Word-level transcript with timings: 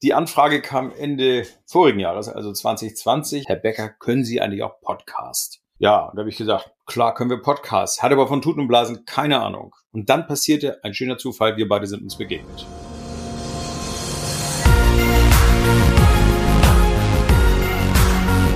Die 0.00 0.14
Anfrage 0.14 0.62
kam 0.62 0.92
Ende 0.92 1.44
vorigen 1.66 1.98
Jahres, 1.98 2.28
also 2.28 2.52
2020. 2.52 3.48
Herr 3.48 3.56
Becker, 3.56 3.88
können 3.88 4.22
Sie 4.22 4.40
eigentlich 4.40 4.62
auch 4.62 4.80
Podcast? 4.80 5.60
Ja, 5.78 6.04
und 6.04 6.16
da 6.16 6.20
habe 6.20 6.30
ich 6.30 6.36
gesagt, 6.36 6.70
klar 6.86 7.14
können 7.14 7.30
wir 7.30 7.42
Podcast. 7.42 8.00
Hatte 8.00 8.14
aber 8.14 8.28
von 8.28 8.40
Tuten 8.40 8.60
und 8.60 8.68
Blasen 8.68 9.06
keine 9.06 9.40
Ahnung. 9.40 9.74
Und 9.90 10.08
dann 10.08 10.28
passierte 10.28 10.78
ein 10.84 10.94
schöner 10.94 11.18
Zufall, 11.18 11.56
wir 11.56 11.68
beide 11.68 11.88
sind 11.88 12.04
uns 12.04 12.16
begegnet. 12.16 12.64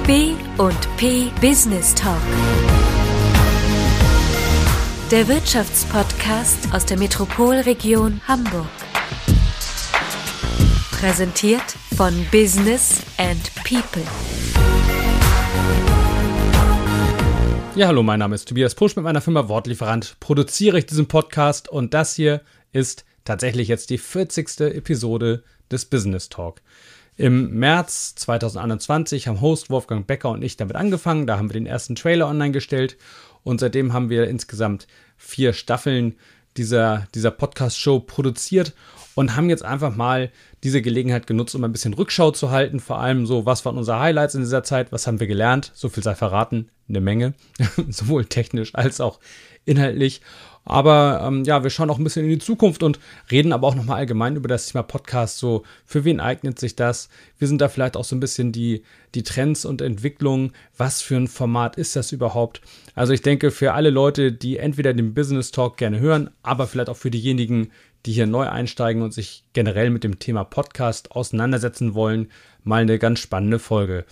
B 0.06 0.34
und 0.59 0.96
P 0.96 1.29
Business 1.40 1.93
Talk. 1.96 2.22
Der 5.11 5.27
Wirtschaftspodcast 5.27 6.72
aus 6.72 6.86
der 6.86 6.98
Metropolregion 6.98 8.20
Hamburg. 8.29 8.68
Präsentiert 11.03 11.75
von 11.96 12.14
Business 12.30 13.03
and 13.18 13.53
People. 13.64 14.04
Ja, 17.75 17.89
hallo, 17.89 18.04
mein 18.04 18.21
Name 18.21 18.36
ist 18.36 18.46
Tobias 18.46 18.76
Pusch 18.76 18.95
mit 18.95 19.03
meiner 19.03 19.21
Firma 19.21 19.49
Wortlieferant. 19.49 20.14
Produziere 20.21 20.79
ich 20.79 20.86
diesen 20.86 21.09
Podcast 21.09 21.68
und 21.68 21.93
das 21.93 22.14
hier 22.14 22.43
ist 22.71 23.04
tatsächlich 23.25 23.67
jetzt 23.67 23.90
die 23.90 23.99
40. 23.99 24.61
Episode 24.61 25.43
des 25.73 25.86
Business 25.86 26.29
Talk. 26.29 26.62
Im 27.17 27.50
März 27.59 28.14
2021 28.14 29.26
haben 29.26 29.40
Host 29.40 29.71
Wolfgang 29.71 30.07
Becker 30.07 30.31
und 30.31 30.45
ich 30.45 30.57
damit 30.57 30.76
angefangen. 30.76 31.26
Da 31.26 31.37
haben 31.37 31.50
wir 31.50 31.54
den 31.54 31.67
ersten 31.67 31.96
Trailer 31.96 32.28
online 32.28 32.53
gestellt 32.53 32.97
und 33.42 33.59
seitdem 33.59 33.92
haben 33.92 34.09
wir 34.09 34.28
insgesamt 34.28 34.87
vier 35.17 35.53
Staffeln 35.53 36.14
dieser, 36.56 37.09
dieser 37.12 37.33
Podcast-Show 37.33 37.98
produziert 37.98 38.73
und 39.14 39.37
haben 39.37 39.50
jetzt 39.50 39.64
einfach 39.64 39.95
mal 39.95 40.31
diese 40.62 40.83
Gelegenheit 40.83 41.27
genutzt, 41.27 41.55
um 41.55 41.64
ein 41.64 41.72
bisschen 41.72 41.94
Rückschau 41.94 42.30
zu 42.30 42.50
halten. 42.50 42.80
Vor 42.80 43.00
allem 43.00 43.27
so, 43.27 43.47
was 43.47 43.64
waren 43.64 43.78
unsere 43.78 44.00
Highlights 44.00 44.34
in 44.34 44.42
dieser 44.42 44.62
Zeit, 44.62 44.92
was 44.92 45.06
haben 45.06 45.20
wir 45.20 45.27
gelernt, 45.27 45.73
so 45.75 45.89
viel 45.89 46.03
sei 46.03 46.14
verraten, 46.14 46.69
eine 46.89 47.00
Menge, 47.00 47.34
sowohl 47.89 48.25
technisch 48.27 48.75
als 48.75 49.00
auch 49.00 49.19
inhaltlich. 49.64 50.20
Aber 50.64 51.22
ähm, 51.27 51.42
ja, 51.42 51.64
wir 51.64 51.70
schauen 51.70 51.91
auch 51.91 51.98
ein 51.98 52.05
bisschen 52.05 52.25
in 52.25 52.31
die 52.31 52.39
Zukunft 52.39 52.84
und 52.84 53.00
reden 53.31 53.53
aber 53.53 53.67
auch 53.67 53.75
nochmal 53.75 53.98
allgemein 53.98 54.37
über 54.37 54.48
das 54.48 54.67
Thema 54.67 54.83
Podcast. 54.83 55.39
So, 55.39 55.64
für 55.84 56.05
wen 56.05 56.20
eignet 56.20 56.61
sich 56.61 56.77
das? 56.77 57.09
Wir 57.39 57.48
sind 57.48 57.61
da 57.61 57.69
vielleicht 57.69 57.97
auch 57.97 58.05
so 58.05 58.15
ein 58.15 58.20
bisschen 58.20 58.53
die, 58.53 58.84
die 59.17 59.25
Trends 59.25 59.65
und 59.65 59.81
Entwicklungen. 59.81 60.53
Was 60.77 61.03
für 61.03 61.17
ein 61.17 61.27
Format 61.27 61.77
ist 61.77 61.97
das 61.97 62.12
überhaupt? 62.12 62.61
Also 62.94 63.12
ich 63.12 63.22
denke, 63.22 63.50
für 63.50 63.72
alle 63.72 63.91
Leute, 63.91 64.31
die 64.31 64.59
entweder 64.59 64.94
den 64.94 65.15
Business 65.15 65.50
Talk 65.50 65.78
gerne 65.78 65.98
hören, 65.98 66.31
aber 66.44 66.69
vielleicht 66.69 66.91
auch 66.91 66.97
für 66.97 67.11
diejenigen, 67.11 67.72
die 68.06 68.12
hier 68.12 68.27
neu 68.27 68.48
einsteigen 68.48 69.03
und 69.03 69.12
sich 69.12 69.45
generell 69.53 69.91
mit 69.91 70.05
dem 70.05 70.19
Thema 70.19 70.45
Podcast 70.45 71.12
auseinandersetzen 71.12 71.95
wollen, 71.95 72.31
mal 72.64 72.83
eine 72.83 72.98
ganz 72.98 73.20
spannende 73.20 73.59
Folge. 73.59 74.05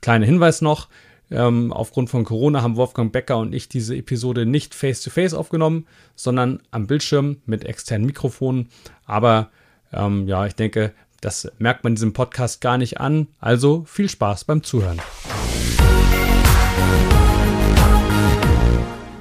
Kleiner 0.00 0.26
Hinweis 0.26 0.60
noch, 0.60 0.88
ähm, 1.30 1.72
aufgrund 1.72 2.08
von 2.08 2.24
Corona 2.24 2.62
haben 2.62 2.76
Wolfgang 2.76 3.12
Becker 3.12 3.38
und 3.38 3.54
ich 3.54 3.68
diese 3.68 3.94
Episode 3.96 4.46
nicht 4.46 4.74
face-to-face 4.74 5.34
-face 5.34 5.36
aufgenommen, 5.36 5.86
sondern 6.14 6.62
am 6.70 6.86
Bildschirm 6.86 7.38
mit 7.44 7.64
externen 7.64 8.06
Mikrofonen. 8.06 8.68
Aber 9.04 9.50
ähm, 9.92 10.26
ja, 10.26 10.46
ich 10.46 10.54
denke, 10.54 10.92
das 11.20 11.50
merkt 11.58 11.84
man 11.84 11.94
diesem 11.94 12.12
Podcast 12.12 12.60
gar 12.60 12.78
nicht 12.78 13.00
an. 13.00 13.28
Also 13.40 13.84
viel 13.84 14.08
Spaß 14.08 14.44
beim 14.44 14.62
Zuhören. 14.62 15.00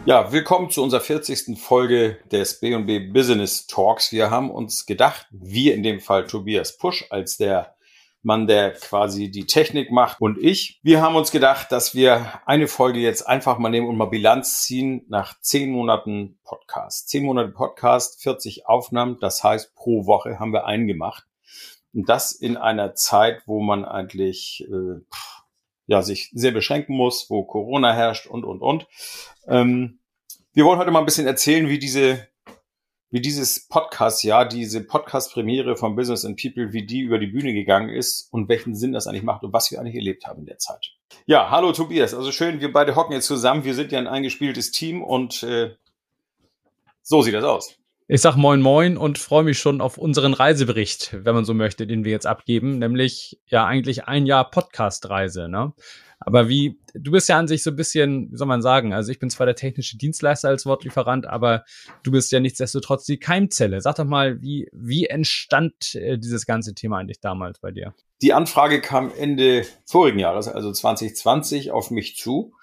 Ja, 0.08 0.32
willkommen 0.32 0.70
zu 0.70 0.82
unserer 0.82 1.02
40. 1.02 1.60
Folge 1.60 2.18
des 2.32 2.62
B&B 2.62 3.12
Business 3.12 3.68
Talks. 3.68 4.14
Wir 4.14 4.32
haben 4.32 4.50
uns 4.50 4.86
gedacht, 4.86 5.28
wir 5.32 5.76
in 5.76 5.84
dem 5.84 6.00
Fall 6.00 6.26
Tobias 6.28 6.78
Pusch 6.78 7.06
als 7.10 7.36
der 7.36 7.76
Mann, 8.22 8.48
der 8.48 8.72
quasi 8.72 9.30
die 9.30 9.48
Technik 9.48 9.92
macht 9.92 10.22
und 10.22 10.38
ich. 10.38 10.80
Wir 10.82 11.02
haben 11.02 11.18
uns 11.18 11.32
gedacht, 11.32 11.74
dass 11.74 11.94
wir 11.94 12.40
eine 12.46 12.70
Folge 12.70 13.02
jetzt 13.02 13.24
einfach 13.24 13.58
mal 13.58 13.68
nehmen 13.68 13.90
und 13.90 13.98
mal 13.98 14.06
Bilanz 14.06 14.62
ziehen 14.62 15.06
nach 15.10 15.38
zehn 15.42 15.72
Monaten 15.72 16.40
Podcast. 16.46 17.10
Zehn 17.10 17.26
Monate 17.26 17.50
Podcast, 17.50 18.24
40 18.24 18.66
Aufnahmen, 18.66 19.18
das 19.20 19.44
heißt 19.44 19.76
pro 19.76 20.06
Woche 20.06 20.40
haben 20.40 20.54
wir 20.54 20.66
einen 20.68 20.88
gemacht. 20.88 21.26
Und 21.94 22.08
das 22.08 22.32
in 22.32 22.56
einer 22.56 22.96
Zeit, 22.96 23.42
wo 23.46 23.60
man 23.60 23.84
eigentlich 23.84 24.66
äh, 24.72 25.02
ja, 25.88 26.02
sich 26.02 26.30
sehr 26.34 26.52
beschränken 26.52 26.96
muss, 26.96 27.30
wo 27.30 27.44
Corona 27.44 27.94
herrscht 27.94 28.28
und, 28.28 28.44
und, 28.44 28.62
und. 28.62 28.88
Ähm, 29.48 30.00
wir 30.54 30.66
wollen 30.66 30.80
heute 30.80 30.92
mal 30.92 31.00
ein 31.00 31.06
bisschen 31.06 31.28
erzählen, 31.28 31.70
wie 31.70 31.80
diese, 31.80 32.28
wie 33.10 33.22
dieses 33.22 33.68
Podcast, 33.68 34.24
ja, 34.24 34.44
diese 34.44 34.86
Podcast-Premiere 34.86 35.78
von 35.78 35.96
Business 35.96 36.26
and 36.26 36.40
People, 36.42 36.74
wie 36.74 36.86
die 36.86 37.00
über 37.00 37.20
die 37.20 37.28
Bühne 37.28 37.54
gegangen 37.54 37.90
ist 37.90 38.28
und 38.32 38.50
welchen 38.50 38.76
Sinn 38.76 38.92
das 38.92 39.08
eigentlich 39.08 39.24
macht 39.24 39.44
und 39.44 39.54
was 39.54 39.72
wir 39.72 39.80
eigentlich 39.80 39.96
erlebt 39.96 40.28
haben 40.28 40.40
in 40.42 40.46
der 40.46 40.58
Zeit. 40.58 40.94
Ja, 41.26 41.50
hallo 41.50 41.72
Tobias. 41.72 42.14
Also 42.14 42.32
schön, 42.32 42.60
wir 42.60 42.74
beide 42.74 42.96
hocken 42.96 43.14
jetzt 43.14 43.28
zusammen. 43.28 43.64
Wir 43.64 43.74
sind 43.74 43.92
ja 43.92 44.00
ein 44.00 44.08
eingespieltes 44.08 44.72
Team 44.72 45.02
und 45.02 45.44
äh, 45.44 45.76
so 47.02 47.22
sieht 47.22 47.34
das 47.34 47.46
aus. 47.46 47.77
Ich 48.10 48.22
sag 48.22 48.38
Moin 48.38 48.62
Moin 48.62 48.96
und 48.96 49.18
freue 49.18 49.44
mich 49.44 49.60
schon 49.60 49.82
auf 49.82 49.98
unseren 49.98 50.34
Reisebericht, 50.34 51.14
wenn 51.26 51.36
man 51.36 51.44
so 51.44 51.54
möchte, 51.54 51.86
den 51.86 52.06
wir 52.06 52.14
jetzt 52.14 52.26
abgeben, 52.26 52.80
nämlich 52.80 53.38
ja 53.48 53.66
eigentlich 53.66 54.06
ein 54.06 54.26
Jahr 54.26 54.50
Podcast-Reise. 54.50 55.50
Ne? 55.50 55.74
Aber 56.22 56.48
wie, 56.48 56.80
du 56.94 57.12
bist 57.12 57.28
ja 57.28 57.38
an 57.38 57.50
sich 57.50 57.64
so 57.64 57.72
ein 57.72 57.76
bisschen, 57.76 58.32
wie 58.32 58.38
soll 58.38 58.48
man 58.48 58.62
sagen, 58.62 58.94
also 58.94 59.12
ich 59.12 59.20
bin 59.20 59.30
zwar 59.30 59.46
der 59.46 59.58
technische 59.58 59.98
Dienstleister 59.98 60.48
als 60.48 60.66
Wortlieferant, 60.66 61.28
aber 61.28 61.66
du 62.04 62.12
bist 62.12 62.32
ja 62.32 62.40
nichtsdestotrotz 62.40 63.04
die 63.04 63.20
Keimzelle. 63.20 63.82
Sag 63.82 63.96
doch 63.96 64.06
mal, 64.06 64.42
wie, 64.42 64.70
wie 64.72 65.08
entstand 65.08 65.94
äh, 65.96 66.18
dieses 66.18 66.46
ganze 66.46 66.74
Thema 66.74 67.00
eigentlich 67.00 67.20
damals 67.20 67.60
bei 67.60 67.72
dir? 67.72 67.94
Die 68.22 68.32
Anfrage 68.32 68.80
kam 68.80 69.12
Ende 69.18 69.66
vorigen 69.86 70.20
Jahres, 70.20 70.48
also 70.48 70.72
2020, 70.72 71.72
auf 71.72 71.92
mich 71.92 72.16
zu. 72.16 72.54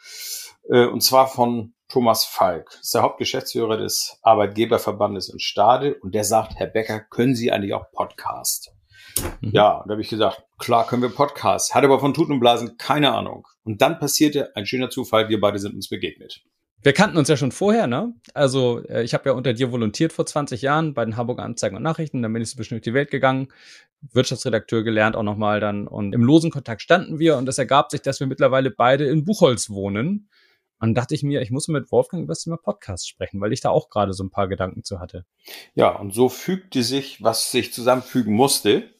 Äh, 0.71 0.87
und 0.87 1.03
zwar 1.03 1.29
von 1.29 1.74
Thomas 1.89 2.25
Falk, 2.25 2.79
ist 2.81 2.95
der 2.95 3.03
Hauptgeschäftsführer 3.03 3.77
des 3.77 4.19
Arbeitgeberverbandes 4.23 5.29
in 5.29 5.39
Stade. 5.39 5.97
Und 6.01 6.15
der 6.15 6.25
sagt, 6.25 6.55
Herr 6.57 6.67
Becker, 6.67 7.01
können 7.01 7.35
Sie 7.35 7.53
eigentlich 7.53 7.75
auch 7.75 7.91
Podcast? 7.93 8.73
Mhm. 9.41 9.51
Ja, 9.53 9.79
und 9.79 9.89
da 9.89 9.93
habe 9.93 10.03
ich 10.03 10.09
gesagt, 10.09 10.43
klar 10.59 10.87
können 10.87 11.03
wir 11.03 11.11
Podcast. 11.11 11.75
Hatte 11.75 11.87
aber 11.87 12.01
von 12.01 12.15
Tuten 12.15 12.33
und 12.33 12.41
Blasen 12.41 12.77
keine 12.79 13.13
Ahnung. 13.13 13.47
Und 13.65 13.83
dann 13.83 13.99
passierte 13.99 14.55
ein 14.57 14.67
schöner 14.67 14.91
Zufall, 14.91 15.29
wir 15.29 15.41
beide 15.41 15.59
sind 15.59 15.75
uns 15.75 15.89
begegnet. 15.89 16.43
Wir 16.83 16.93
kannten 16.93 17.17
uns 17.17 17.29
ja 17.29 17.37
schon 17.39 17.53
vorher, 17.53 17.87
ne? 17.87 18.13
Also 18.35 18.85
äh, 18.87 19.03
ich 19.05 19.15
habe 19.15 19.31
ja 19.31 19.35
unter 19.35 19.55
dir 19.55 19.73
volontiert 19.73 20.13
vor 20.13 20.27
20 20.27 20.61
Jahren 20.61 20.93
bei 20.93 21.03
den 21.03 21.17
Hamburger 21.17 21.43
Anzeigen 21.43 21.77
und 21.77 21.83
Nachrichten, 21.83 22.21
dann 22.21 22.31
bin 22.33 22.43
ich 22.43 22.51
so 22.51 22.59
bestimmt 22.59 22.85
durch 22.85 22.93
die 22.93 22.95
Welt 22.95 23.11
gegangen, 23.11 23.49
Wirtschaftsredakteur 24.13 24.83
gelernt 24.83 25.17
auch 25.17 25.23
nochmal 25.23 25.61
dann 25.61 25.87
und 25.87 26.15
im 26.15 26.23
losen 26.23 26.51
Kontakt 26.51 26.83
standen 26.83 27.19
wir 27.19 27.39
und 27.39 27.49
es 27.49 27.57
ergab 27.57 27.91
sich, 27.91 28.03
dass 28.03 28.21
wir 28.21 28.27
mittlerweile 28.27 28.71
beide 28.71 29.07
in 29.07 29.25
Buchholz 29.25 29.71
wohnen. 29.71 30.29
Und 30.81 30.89
dann 30.89 30.95
dachte 30.95 31.15
ich 31.15 31.23
mir, 31.23 31.41
ich 31.41 31.51
muss 31.51 31.69
mit 31.69 31.91
Wolfgang 31.93 32.25
über 32.25 32.33
das 32.33 32.43
Thema 32.43 32.57
Podcast 32.57 33.09
sprechen, 33.09 33.41
weil 33.41 33.53
ich 33.53 33.61
da 33.61 33.71
auch 33.71 33.89
gerade 33.89 34.13
so 34.13 34.25
ein 34.25 34.31
paar 34.31 34.49
Gedanken 34.49 34.85
zu 34.85 35.01
hatte. 35.01 35.25
Ja, 35.75 35.97
und 35.97 36.13
so 36.13 36.29
fügte 36.29 36.83
sich, 36.83 37.23
was 37.23 37.51
sich 37.51 37.73
zusammenfügen 37.73 38.35
musste. 38.35 38.91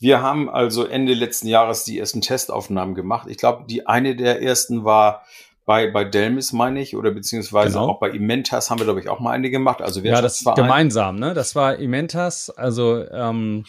Wir 0.00 0.20
haben 0.20 0.50
also 0.50 0.84
Ende 0.84 1.14
letzten 1.14 1.46
Jahres 1.46 1.84
die 1.84 1.98
ersten 1.98 2.22
Testaufnahmen 2.22 2.94
gemacht. 2.94 3.28
Ich 3.30 3.36
glaube, 3.36 3.66
die 3.68 3.86
eine 3.86 4.16
der 4.16 4.42
ersten 4.42 4.84
war 4.84 5.24
bei, 5.64 5.90
bei 5.90 6.04
Delmis, 6.04 6.52
meine 6.52 6.80
ich, 6.80 6.96
oder 6.96 7.12
beziehungsweise 7.12 7.74
genau. 7.78 7.90
auch 7.90 8.00
bei 8.00 8.10
Imentas 8.10 8.68
haben 8.68 8.80
wir, 8.80 8.84
glaube 8.84 9.00
ich, 9.00 9.08
auch 9.08 9.20
mal 9.20 9.30
eine 9.30 9.48
gemacht. 9.50 9.80
Also 9.80 10.00
ja, 10.00 10.20
das 10.20 10.42
gemeinsam, 10.56 11.16
ne? 11.16 11.34
Das 11.34 11.54
war 11.54 11.78
Imentas, 11.78 12.50
also 12.50 13.04
ähm, 13.10 13.64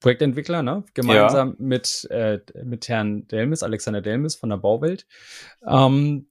Projektentwickler, 0.00 0.62
ne? 0.62 0.84
Gemeinsam 0.94 1.48
ja. 1.48 1.54
mit, 1.58 2.06
äh, 2.10 2.38
mit 2.62 2.88
Herrn 2.88 3.26
Delmis, 3.26 3.62
Alexander 3.62 4.00
Delmis 4.00 4.36
von 4.36 4.50
der 4.50 4.58
Bauwelt. 4.58 5.06
Ähm, 5.66 6.26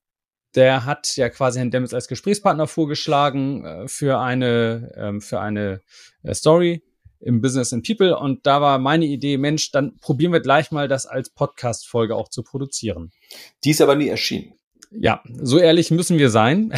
der 0.55 0.85
hat 0.85 1.15
ja 1.15 1.29
quasi 1.29 1.59
Herrn 1.59 1.71
Delmis 1.71 1.93
als 1.93 2.07
Gesprächspartner 2.07 2.67
vorgeschlagen 2.67 3.65
äh, 3.65 3.87
für 3.87 4.19
eine, 4.19 4.91
ähm, 4.95 5.21
für 5.21 5.39
eine 5.39 5.81
äh, 6.23 6.33
Story 6.33 6.83
im 7.19 7.41
Business 7.41 7.73
and 7.73 7.85
People. 7.85 8.17
Und 8.17 8.45
da 8.45 8.61
war 8.61 8.79
meine 8.79 9.05
Idee, 9.05 9.37
Mensch, 9.37 9.71
dann 9.71 9.97
probieren 9.99 10.33
wir 10.33 10.41
gleich 10.41 10.71
mal 10.71 10.87
das 10.87 11.05
als 11.05 11.29
Podcast-Folge 11.29 12.15
auch 12.15 12.29
zu 12.29 12.43
produzieren. 12.43 13.11
Die 13.63 13.71
ist 13.71 13.81
aber 13.81 13.95
nie 13.95 14.09
erschienen. 14.09 14.53
Ja, 14.91 15.23
so 15.41 15.57
ehrlich 15.57 15.89
müssen 15.89 16.19
wir 16.19 16.29
sein. 16.29 16.73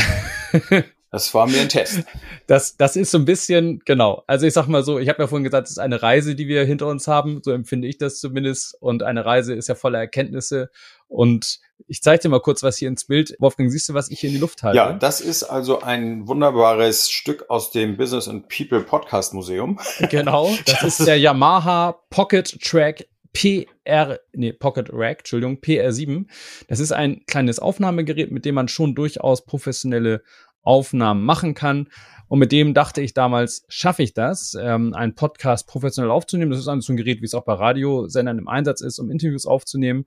Das 1.16 1.34
war 1.34 1.48
mir 1.48 1.62
ein 1.62 1.70
Test. 1.70 2.04
Das, 2.48 2.76
das 2.76 2.96
ist 2.98 3.10
so 3.10 3.18
ein 3.18 3.26
bisschen, 3.26 3.82
genau. 3.86 4.24
Also 4.28 4.46
ich 4.46 4.54
sag 4.54 4.68
mal 4.68 4.84
so, 4.84 5.00
ich 5.00 5.08
habe 5.08 5.24
ja 5.24 5.28
vorhin 5.28 5.46
gesagt, 5.46 5.66
es 5.66 5.72
ist 5.72 5.80
eine 5.80 6.04
Reise, 6.04 6.36
die 6.36 6.48
wir 6.48 6.66
hinter 6.66 6.88
uns 6.88 7.08
haben. 7.08 7.42
So 7.42 7.52
empfinde 7.52 7.88
ich 7.88 7.98
das 7.98 8.20
zumindest. 8.20 8.76
Und 8.82 9.02
eine 9.02 9.26
Reise 9.26 9.56
ist 9.56 9.70
ja 9.70 9.76
voller 9.76 9.98
Erkenntnisse. 9.98 10.70
Und 11.08 11.60
ich 11.88 12.04
zeige 12.04 12.24
dir 12.24 12.30
mal 12.30 12.42
kurz 12.42 12.62
was 12.64 12.78
hier 12.78 12.90
ins 12.90 13.06
Bild. 13.06 13.36
Wolfgang, 13.40 13.72
siehst 13.72 13.88
du, 13.88 13.94
was 13.94 14.12
ich 14.12 14.20
hier 14.20 14.30
in 14.30 14.36
die 14.36 14.42
Luft 14.42 14.62
halte? 14.62 14.76
Ja, 14.76 14.94
das 14.94 15.22
ist 15.22 15.44
also 15.44 15.82
ein 15.82 16.28
wunderbares 16.28 17.10
Stück 17.10 17.50
aus 17.50 17.72
dem 17.72 17.96
Business 17.96 18.28
and 18.28 18.50
People 18.50 18.82
Podcast 18.82 19.34
Museum. 19.34 19.80
Genau, 20.10 20.54
das 20.66 20.84
ist 21.00 21.08
der 21.08 21.18
Yamaha 21.18 21.94
Pocket 22.10 22.62
Track 22.62 23.06
PR, 23.36 24.20
nee, 24.32 24.54
Pocket 24.54 24.90
Rack, 24.94 25.20
Entschuldigung, 25.20 25.58
PR7. 25.58 26.26
Das 26.70 26.80
ist 26.80 26.94
ein 26.94 27.26
kleines 27.28 27.60
Aufnahmegerät, 27.60 28.32
mit 28.32 28.46
dem 28.46 28.56
man 28.56 28.70
schon 28.70 28.96
durchaus 28.96 29.46
professionelle 29.46 30.24
Aufnahmen 30.66 31.24
machen 31.24 31.54
kann. 31.54 31.88
Und 32.28 32.40
mit 32.40 32.52
dem 32.52 32.74
dachte 32.74 33.02
ich 33.02 33.14
damals, 33.14 33.66
schaffe 33.70 34.04
ich 34.04 34.14
das, 34.14 34.58
ähm, 34.60 34.94
einen 34.94 35.16
Podcast 35.16 35.68
professionell 35.68 36.12
aufzunehmen. 36.12 36.52
Das 36.52 36.60
ist 36.60 36.68
eigentlich 36.68 36.86
so 36.86 36.94
ein 36.94 36.98
Gerät, 36.98 37.22
wie 37.22 37.26
es 37.26 37.36
auch 37.36 37.46
bei 37.46 37.54
Radiosendern 37.54 38.40
im 38.40 38.48
Einsatz 38.48 38.82
ist, 38.82 39.00
um 39.00 39.12
Interviews 39.12 39.46
aufzunehmen. 39.46 40.06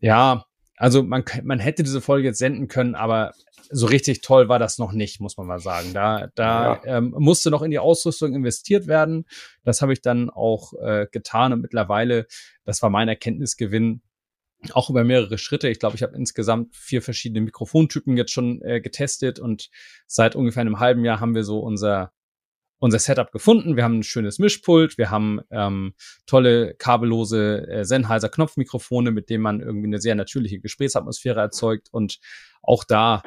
Ja, 0.00 0.46
also 0.76 1.02
man, 1.02 1.24
man 1.42 1.60
hätte 1.60 1.82
diese 1.82 2.00
Folge 2.00 2.28
jetzt 2.28 2.38
senden 2.38 2.68
können, 2.68 2.94
aber 2.94 3.32
so 3.70 3.86
richtig 3.86 4.20
toll 4.20 4.48
war 4.48 4.58
das 4.58 4.78
noch 4.78 4.92
nicht, 4.92 5.20
muss 5.20 5.36
man 5.36 5.46
mal 5.46 5.58
sagen. 5.58 5.92
Da, 5.92 6.28
da 6.34 6.80
ja. 6.84 6.98
ähm, 6.98 7.14
musste 7.18 7.50
noch 7.50 7.62
in 7.62 7.70
die 7.70 7.78
Ausrüstung 7.78 8.34
investiert 8.34 8.86
werden. 8.86 9.24
Das 9.64 9.82
habe 9.82 9.92
ich 9.92 10.02
dann 10.02 10.30
auch 10.30 10.72
äh, 10.74 11.06
getan 11.10 11.52
und 11.52 11.60
mittlerweile, 11.60 12.26
das 12.64 12.82
war 12.82 12.90
mein 12.90 13.08
Erkenntnisgewinn, 13.08 14.02
auch 14.72 14.90
über 14.90 15.04
mehrere 15.04 15.38
Schritte. 15.38 15.68
Ich 15.68 15.78
glaube, 15.78 15.96
ich 15.96 16.02
habe 16.02 16.16
insgesamt 16.16 16.74
vier 16.74 17.02
verschiedene 17.02 17.40
Mikrofontypen 17.42 18.16
jetzt 18.16 18.32
schon 18.32 18.62
äh, 18.62 18.80
getestet 18.80 19.38
und 19.38 19.70
seit 20.06 20.36
ungefähr 20.36 20.62
einem 20.62 20.80
halben 20.80 21.04
Jahr 21.04 21.20
haben 21.20 21.34
wir 21.34 21.44
so 21.44 21.60
unser 21.60 22.12
unser 22.78 22.98
Setup 22.98 23.32
gefunden. 23.32 23.76
Wir 23.76 23.84
haben 23.84 24.00
ein 24.00 24.02
schönes 24.02 24.38
Mischpult, 24.38 24.98
wir 24.98 25.10
haben 25.10 25.40
ähm, 25.50 25.94
tolle 26.26 26.74
kabellose 26.74 27.66
äh, 27.66 27.84
Sennheiser 27.84 28.28
Knopfmikrofone, 28.28 29.10
mit 29.10 29.30
denen 29.30 29.42
man 29.42 29.60
irgendwie 29.60 29.86
eine 29.86 30.00
sehr 30.00 30.14
natürliche 30.14 30.60
Gesprächsatmosphäre 30.60 31.40
erzeugt 31.40 31.88
und 31.92 32.18
auch 32.62 32.84
da 32.84 33.22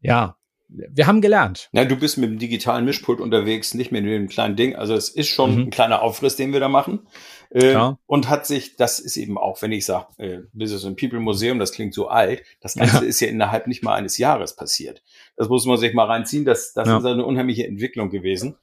ja, 0.00 0.36
wir 0.72 1.06
haben 1.06 1.20
gelernt. 1.20 1.68
Ja, 1.72 1.84
du 1.84 1.96
bist 1.96 2.18
mit 2.18 2.30
dem 2.30 2.38
digitalen 2.38 2.84
Mischpult 2.84 3.20
unterwegs, 3.20 3.74
nicht 3.74 3.92
mehr 3.92 4.02
mit 4.02 4.12
dem 4.12 4.28
kleinen 4.28 4.56
Ding. 4.56 4.76
Also 4.76 4.94
es 4.94 5.08
ist 5.08 5.28
schon 5.28 5.54
mhm. 5.54 5.60
ein 5.62 5.70
kleiner 5.70 6.02
Aufriss, 6.02 6.36
den 6.36 6.52
wir 6.52 6.60
da 6.60 6.68
machen. 6.68 7.06
Äh. 7.50 7.76
Und 8.06 8.28
hat 8.28 8.46
sich, 8.46 8.76
das 8.76 9.00
ist 9.00 9.16
eben 9.16 9.36
auch, 9.36 9.60
wenn 9.62 9.72
ich 9.72 9.84
sage, 9.84 10.06
äh, 10.18 10.38
Business 10.52 10.84
and 10.84 10.98
People 10.98 11.18
Museum, 11.18 11.58
das 11.58 11.72
klingt 11.72 11.94
so 11.94 12.08
alt, 12.08 12.44
das 12.60 12.74
Ganze 12.76 12.96
ja. 12.96 13.02
ist 13.02 13.20
ja 13.20 13.28
innerhalb 13.28 13.66
nicht 13.66 13.82
mal 13.82 13.94
eines 13.94 14.18
Jahres 14.18 14.54
passiert. 14.54 15.02
Das 15.36 15.48
muss 15.48 15.66
man 15.66 15.76
sich 15.76 15.92
mal 15.92 16.06
reinziehen. 16.06 16.44
Das, 16.44 16.72
das 16.72 16.86
ja. 16.86 16.98
ist 16.98 17.04
eine 17.04 17.24
unheimliche 17.24 17.66
Entwicklung 17.66 18.10
gewesen. 18.10 18.56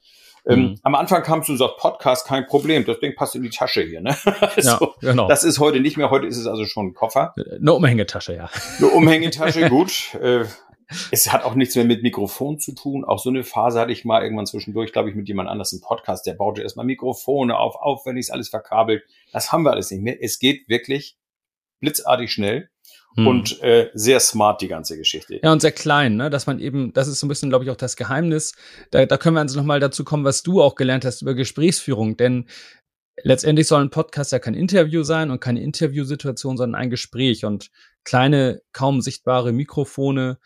Ähm, 0.46 0.60
mhm. 0.60 0.74
Am 0.82 0.94
Anfang 0.94 1.22
kamst 1.22 1.48
du 1.48 1.52
und 1.52 1.58
sagst, 1.58 1.76
Podcast, 1.76 2.26
kein 2.26 2.46
Problem, 2.46 2.86
das 2.86 3.00
Ding 3.00 3.14
passt 3.14 3.34
in 3.34 3.42
die 3.42 3.50
Tasche 3.50 3.82
hier. 3.82 4.00
Ne? 4.00 4.16
also, 4.56 4.94
ja, 5.02 5.10
genau. 5.10 5.28
Das 5.28 5.44
ist 5.44 5.58
heute 5.58 5.80
nicht 5.80 5.98
mehr, 5.98 6.10
heute 6.10 6.26
ist 6.26 6.38
es 6.38 6.46
also 6.46 6.64
schon 6.64 6.86
ein 6.86 6.94
Koffer. 6.94 7.34
Eine 7.36 7.74
Umhängetasche, 7.74 8.34
ja. 8.34 8.48
Eine 8.78 8.88
Umhängetasche, 8.88 9.68
gut. 9.68 10.14
Äh, 10.14 10.44
es 11.10 11.32
hat 11.32 11.44
auch 11.44 11.54
nichts 11.54 11.74
mehr 11.76 11.84
mit 11.84 12.02
Mikrofon 12.02 12.58
zu 12.58 12.74
tun. 12.74 13.04
Auch 13.04 13.18
so 13.18 13.30
eine 13.30 13.44
Phase 13.44 13.80
hatte 13.80 13.92
ich 13.92 14.04
mal 14.04 14.22
irgendwann 14.22 14.46
zwischendurch, 14.46 14.92
glaube 14.92 15.10
ich, 15.10 15.14
mit 15.14 15.28
jemand 15.28 15.48
anders 15.48 15.72
im 15.72 15.80
Podcast. 15.80 16.26
Der 16.26 16.34
baute 16.34 16.62
erstmal 16.62 16.86
Mikrofone 16.86 17.58
auf, 17.58 17.76
aufwendig 17.76 18.32
alles 18.32 18.48
verkabelt. 18.48 19.04
Das 19.32 19.52
haben 19.52 19.64
wir 19.64 19.72
alles 19.72 19.90
nicht 19.90 20.02
mehr. 20.02 20.22
Es 20.22 20.38
geht 20.38 20.68
wirklich 20.68 21.16
blitzartig 21.80 22.32
schnell. 22.32 22.70
Hm. 23.16 23.26
Und 23.26 23.62
äh, 23.62 23.90
sehr 23.94 24.20
smart 24.20 24.60
die 24.60 24.68
ganze 24.68 24.96
Geschichte. 24.96 25.40
Ja, 25.42 25.52
und 25.52 25.60
sehr 25.60 25.72
klein, 25.72 26.16
ne? 26.16 26.30
Dass 26.30 26.46
man 26.46 26.60
eben, 26.60 26.92
das 26.92 27.08
ist 27.08 27.20
so 27.20 27.26
ein 27.26 27.28
bisschen, 27.28 27.48
glaube 27.48 27.64
ich, 27.64 27.70
auch 27.70 27.76
das 27.76 27.96
Geheimnis. 27.96 28.54
Da, 28.90 29.06
da 29.06 29.16
können 29.16 29.34
wir 29.34 29.40
also 29.40 29.58
nochmal 29.58 29.80
dazu 29.80 30.04
kommen, 30.04 30.24
was 30.24 30.42
du 30.42 30.62
auch 30.62 30.74
gelernt 30.74 31.04
hast 31.04 31.22
über 31.22 31.34
Gesprächsführung. 31.34 32.16
Denn 32.16 32.46
letztendlich 33.24 33.66
soll 33.66 33.82
ein 33.82 33.90
Podcast 33.90 34.32
ja 34.32 34.38
kein 34.38 34.54
Interview 34.54 35.02
sein 35.02 35.30
und 35.30 35.40
keine 35.40 35.62
Interviewsituation, 35.62 36.56
sondern 36.56 36.80
ein 36.80 36.90
Gespräch. 36.90 37.44
Und 37.44 37.70
kleine, 38.04 38.62
kaum 38.72 39.00
sichtbare 39.00 39.52
Mikrofone, 39.52 40.38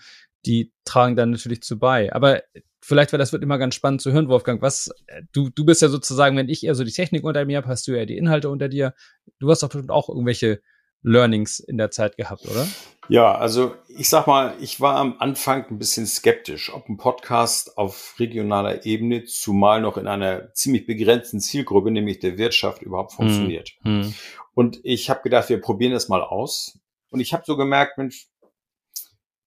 die 0.47 0.73
tragen 0.85 1.17
dann 1.17 1.31
natürlich 1.31 1.63
zu 1.63 1.79
bei. 1.79 2.13
Aber 2.13 2.43
vielleicht, 2.81 3.13
weil 3.13 3.19
das 3.19 3.33
wird 3.33 3.43
immer 3.43 3.59
ganz 3.59 3.75
spannend 3.75 4.01
zu 4.01 4.13
hören, 4.13 4.29
Wolfgang, 4.29 4.61
was, 4.61 4.91
du, 5.33 5.51
du 5.51 5.65
bist 5.65 5.83
ja 5.83 5.89
sozusagen, 5.89 6.37
wenn 6.37 6.49
ich 6.49 6.65
eher 6.65 6.75
so 6.75 6.85
die 6.85 6.93
Technik 6.93 7.25
unter 7.25 7.45
mir 7.45 7.59
habe, 7.59 7.69
hast 7.69 7.87
du 7.87 7.97
ja 7.97 8.05
die 8.05 8.17
Inhalte 8.17 8.51
unter 8.51 8.69
dir. 8.69 8.95
Du 9.39 9.51
hast 9.51 9.63
doch 9.63 9.69
bestimmt 9.69 9.91
auch 9.91 10.09
irgendwelche 10.09 10.61
Learnings 11.03 11.59
in 11.61 11.79
der 11.79 11.91
Zeit 11.91 12.17
gehabt, 12.17 12.47
oder? 12.47 12.67
Ja, 13.09 13.35
also 13.35 13.75
ich 13.89 14.09
sag 14.09 14.27
mal, 14.27 14.55
ich 14.61 14.81
war 14.81 14.97
am 14.97 15.17
Anfang 15.19 15.67
ein 15.69 15.79
bisschen 15.79 16.07
skeptisch, 16.07 16.73
ob 16.73 16.89
ein 16.89 16.97
Podcast 16.97 17.77
auf 17.77 18.15
regionaler 18.19 18.87
Ebene, 18.87 19.25
zumal 19.25 19.81
noch 19.81 19.97
in 19.97 20.07
einer 20.07 20.53
ziemlich 20.55 20.87
begrenzten 20.87 21.41
Zielgruppe, 21.41 21.91
nämlich 21.91 22.21
der 22.21 22.39
Wirtschaft, 22.39 22.83
überhaupt 22.83 23.13
hm, 23.13 23.17
funktioniert. 23.17 23.73
Hm. 23.83 24.15
Und 24.55 24.81
ich 24.85 25.11
habe 25.11 25.23
gedacht, 25.23 25.49
wir 25.49 25.61
probieren 25.61 25.93
das 25.93 26.09
mal 26.09 26.23
aus. 26.23 26.79
Und 27.11 27.21
ich 27.21 27.33
habe 27.33 27.43
so 27.45 27.57
gemerkt, 27.57 27.99
Mensch, 27.99 28.29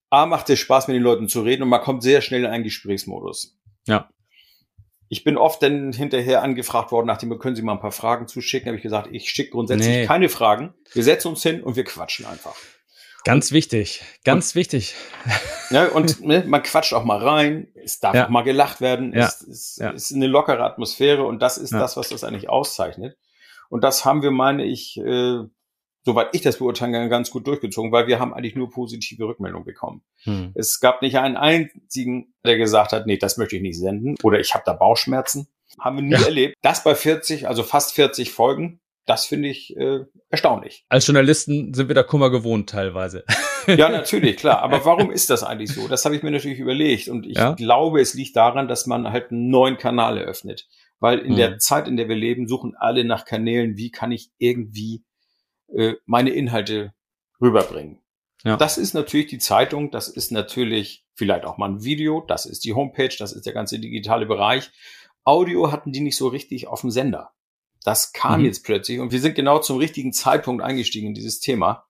A 0.09 0.25
macht 0.25 0.49
es 0.49 0.59
Spaß, 0.59 0.87
mit 0.87 0.95
den 0.95 1.03
Leuten 1.03 1.27
zu 1.27 1.41
reden 1.41 1.63
und 1.63 1.69
man 1.69 1.81
kommt 1.81 2.03
sehr 2.03 2.21
schnell 2.21 2.41
in 2.43 2.49
einen 2.49 2.63
Gesprächsmodus. 2.63 3.57
Ja. 3.87 4.09
Ich 5.07 5.23
bin 5.23 5.37
oft 5.37 5.61
dann 5.61 5.93
hinterher 5.93 6.41
angefragt 6.41 6.91
worden, 6.91 7.07
nachdem 7.07 7.37
können 7.37 7.55
Sie 7.55 7.61
mal 7.61 7.73
ein 7.73 7.79
paar 7.79 7.91
Fragen 7.91 8.27
zuschicken, 8.27 8.67
habe 8.67 8.77
ich 8.77 8.83
gesagt, 8.83 9.09
ich 9.11 9.29
schicke 9.29 9.51
grundsätzlich 9.51 9.87
nee. 9.87 10.05
keine 10.05 10.29
Fragen. 10.29 10.73
Wir 10.93 11.03
setzen 11.03 11.29
uns 11.29 11.43
hin 11.43 11.61
und 11.61 11.75
wir 11.75 11.83
quatschen 11.83 12.25
einfach. 12.25 12.55
Ganz 13.23 13.51
wichtig, 13.51 14.03
ganz 14.23 14.51
und, 14.51 14.55
wichtig. 14.55 14.95
Ja, 15.71 15.87
und 15.87 16.23
ne, 16.23 16.43
man 16.45 16.61
quatscht 16.61 16.93
auch 16.93 17.05
mal 17.05 17.17
rein, 17.17 17.69
es 17.73 17.99
darf 17.99 18.13
ja. 18.13 18.25
auch 18.25 18.29
mal 18.29 18.43
gelacht 18.43 18.81
werden, 18.81 19.13
ja. 19.15 19.25
es, 19.25 19.41
es 19.41 19.77
ja. 19.77 19.89
ist 19.89 20.13
eine 20.13 20.27
lockere 20.27 20.63
Atmosphäre 20.63 21.23
und 21.23 21.41
das 21.41 21.57
ist 21.57 21.73
das, 21.73 21.97
was 21.97 22.09
das 22.09 22.23
eigentlich 22.23 22.49
auszeichnet. 22.49 23.17
Und 23.69 23.83
das 23.83 24.05
haben 24.05 24.21
wir, 24.21 24.29
meine 24.29 24.63
ich, 24.63 24.97
äh, 24.97 25.39
soweit 26.05 26.29
ich 26.33 26.41
das 26.41 26.59
beurteilen 26.59 26.93
kann, 26.93 27.09
ganz 27.09 27.31
gut 27.31 27.47
durchgezogen, 27.47 27.91
weil 27.91 28.07
wir 28.07 28.19
haben 28.19 28.33
eigentlich 28.33 28.55
nur 28.55 28.69
positive 28.69 29.25
Rückmeldungen 29.25 29.65
bekommen. 29.65 30.03
Hm. 30.23 30.51
Es 30.53 30.79
gab 30.79 31.01
nicht 31.01 31.17
einen 31.17 31.35
einzigen, 31.35 32.33
der 32.45 32.57
gesagt 32.57 32.93
hat, 32.93 33.07
nee, 33.07 33.17
das 33.17 33.37
möchte 33.37 33.55
ich 33.55 33.61
nicht 33.61 33.79
senden 33.79 34.15
oder 34.23 34.39
ich 34.39 34.53
habe 34.53 34.63
da 34.65 34.73
Bauchschmerzen. 34.73 35.47
Haben 35.79 35.97
wir 35.97 36.03
nie 36.03 36.11
ja. 36.11 36.21
erlebt. 36.21 36.55
Das 36.61 36.83
bei 36.83 36.95
40, 36.95 37.47
also 37.47 37.63
fast 37.63 37.93
40 37.95 38.31
Folgen, 38.31 38.79
das 39.05 39.25
finde 39.25 39.49
ich 39.49 39.75
äh, 39.75 40.05
erstaunlich. 40.29 40.85
Als 40.89 41.05
Journalisten 41.05 41.73
sind 41.73 41.87
wir 41.87 41.95
da 41.95 42.03
Kummer 42.03 42.29
gewohnt 42.29 42.69
teilweise. 42.69 43.23
ja, 43.67 43.89
natürlich, 43.89 44.37
klar. 44.37 44.61
Aber 44.61 44.85
warum 44.85 45.11
ist 45.11 45.29
das 45.29 45.43
eigentlich 45.43 45.73
so? 45.73 45.87
Das 45.87 46.05
habe 46.05 46.15
ich 46.15 46.23
mir 46.23 46.31
natürlich 46.31 46.59
überlegt. 46.59 47.07
Und 47.07 47.25
ich 47.25 47.37
ja? 47.37 47.53
glaube, 47.53 47.99
es 47.99 48.13
liegt 48.13 48.35
daran, 48.35 48.67
dass 48.67 48.85
man 48.85 49.11
halt 49.11 49.31
einen 49.31 49.49
neuen 49.49 49.77
Kanal 49.77 50.17
eröffnet. 50.17 50.67
Weil 50.99 51.19
in 51.19 51.31
hm. 51.31 51.35
der 51.35 51.57
Zeit, 51.57 51.87
in 51.87 51.97
der 51.97 52.07
wir 52.07 52.15
leben, 52.15 52.47
suchen 52.47 52.73
alle 52.77 53.03
nach 53.03 53.25
Kanälen, 53.25 53.75
wie 53.77 53.91
kann 53.91 54.11
ich 54.11 54.29
irgendwie 54.37 55.03
äh, 55.73 55.93
meine 56.05 56.31
Inhalte 56.31 56.93
rüberbringen. 57.41 57.99
Ja. 58.43 58.57
Das 58.57 58.77
ist 58.77 58.93
natürlich 58.93 59.27
die 59.27 59.39
Zeitung, 59.39 59.91
das 59.91 60.07
ist 60.07 60.31
natürlich 60.31 61.05
vielleicht 61.15 61.45
auch 61.45 61.57
mal 61.57 61.69
ein 61.69 61.83
Video, 61.83 62.23
das 62.27 62.45
ist 62.45 62.63
die 62.63 62.73
Homepage, 62.73 63.15
das 63.17 63.33
ist 63.33 63.45
der 63.45 63.53
ganze 63.53 63.79
digitale 63.79 64.25
Bereich. 64.25 64.71
Audio 65.23 65.71
hatten 65.71 65.91
die 65.91 66.01
nicht 66.01 66.17
so 66.17 66.27
richtig 66.27 66.67
auf 66.67 66.81
dem 66.81 66.91
Sender. 66.91 67.31
Das 67.83 68.13
kam 68.13 68.39
mhm. 68.39 68.45
jetzt 68.45 68.63
plötzlich 68.63 68.99
und 68.99 69.11
wir 69.11 69.19
sind 69.19 69.35
genau 69.35 69.59
zum 69.59 69.77
richtigen 69.77 70.13
Zeitpunkt 70.13 70.63
eingestiegen 70.63 71.07
in 71.07 71.13
dieses 71.13 71.39
Thema. 71.39 71.85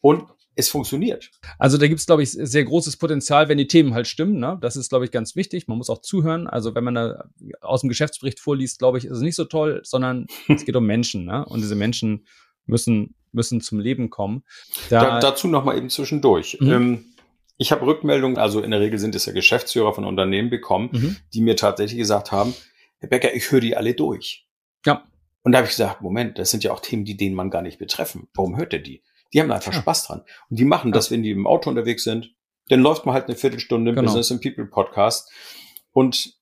Und 0.00 0.24
es 0.56 0.68
funktioniert. 0.68 1.30
Also 1.58 1.78
da 1.78 1.86
gibt 1.86 2.00
es, 2.00 2.06
glaube 2.06 2.22
ich, 2.22 2.30
sehr 2.30 2.64
großes 2.64 2.96
Potenzial, 2.96 3.48
wenn 3.48 3.58
die 3.58 3.66
Themen 3.66 3.94
halt 3.94 4.06
stimmen. 4.06 4.38
Ne? 4.38 4.58
Das 4.60 4.76
ist, 4.76 4.90
glaube 4.90 5.04
ich, 5.04 5.10
ganz 5.10 5.36
wichtig. 5.36 5.68
Man 5.68 5.78
muss 5.78 5.90
auch 5.90 6.00
zuhören. 6.00 6.46
Also 6.46 6.74
wenn 6.74 6.84
man 6.84 6.94
da 6.94 7.24
aus 7.60 7.80
dem 7.80 7.88
Geschäftsbericht 7.88 8.40
vorliest, 8.40 8.78
glaube 8.78 8.98
ich, 8.98 9.04
ist 9.04 9.12
es 9.12 9.22
nicht 9.22 9.36
so 9.36 9.44
toll, 9.44 9.80
sondern 9.84 10.26
es 10.48 10.64
geht 10.64 10.76
um 10.76 10.86
Menschen. 10.86 11.24
Ne? 11.24 11.44
Und 11.44 11.60
diese 11.60 11.76
Menschen 11.76 12.26
müssen, 12.70 13.14
müssen 13.32 13.60
zum 13.60 13.80
Leben 13.80 14.10
kommen. 14.10 14.44
Da, 14.88 15.02
da, 15.02 15.20
dazu 15.20 15.48
noch 15.48 15.64
mal 15.64 15.76
eben 15.76 15.90
zwischendurch. 15.90 16.58
Mhm. 16.60 16.72
Ähm, 16.72 17.04
ich 17.58 17.72
habe 17.72 17.84
Rückmeldungen, 17.84 18.38
also 18.38 18.62
in 18.62 18.70
der 18.70 18.80
Regel 18.80 18.98
sind 18.98 19.14
es 19.14 19.26
ja 19.26 19.34
Geschäftsführer 19.34 19.92
von 19.92 20.06
Unternehmen 20.06 20.48
bekommen, 20.48 20.88
mhm. 20.92 21.16
die 21.34 21.42
mir 21.42 21.56
tatsächlich 21.56 21.98
gesagt 21.98 22.32
haben, 22.32 22.54
Herr 22.98 23.10
Becker, 23.10 23.34
ich 23.34 23.50
höre 23.50 23.60
die 23.60 23.76
alle 23.76 23.94
durch. 23.94 24.46
Ja. 24.86 25.04
Und 25.42 25.52
da 25.52 25.58
habe 25.58 25.66
ich 25.66 25.72
gesagt, 25.72 26.00
Moment, 26.00 26.38
das 26.38 26.50
sind 26.50 26.64
ja 26.64 26.72
auch 26.72 26.80
Themen, 26.80 27.04
die 27.04 27.16
denen 27.16 27.34
man 27.34 27.50
gar 27.50 27.62
nicht 27.62 27.78
betreffen. 27.78 28.28
Warum 28.34 28.56
hört 28.56 28.72
er 28.72 28.78
die? 28.78 29.02
Die 29.32 29.40
haben 29.40 29.50
einfach 29.50 29.72
ja. 29.72 29.80
Spaß 29.80 30.06
dran. 30.06 30.22
Und 30.48 30.58
die 30.58 30.64
machen 30.64 30.88
ja. 30.88 30.94
das, 30.94 31.10
wenn 31.10 31.22
die 31.22 31.30
im 31.30 31.46
Auto 31.46 31.70
unterwegs 31.70 32.04
sind. 32.04 32.34
Dann 32.68 32.80
läuft 32.80 33.04
man 33.04 33.14
halt 33.14 33.26
eine 33.26 33.36
Viertelstunde 33.36 33.90
im 33.90 33.96
genau. 33.96 34.06
Business 34.06 34.30
and 34.30 34.42
People 34.42 34.66
Podcast. 34.66 35.30
Und 35.92 36.34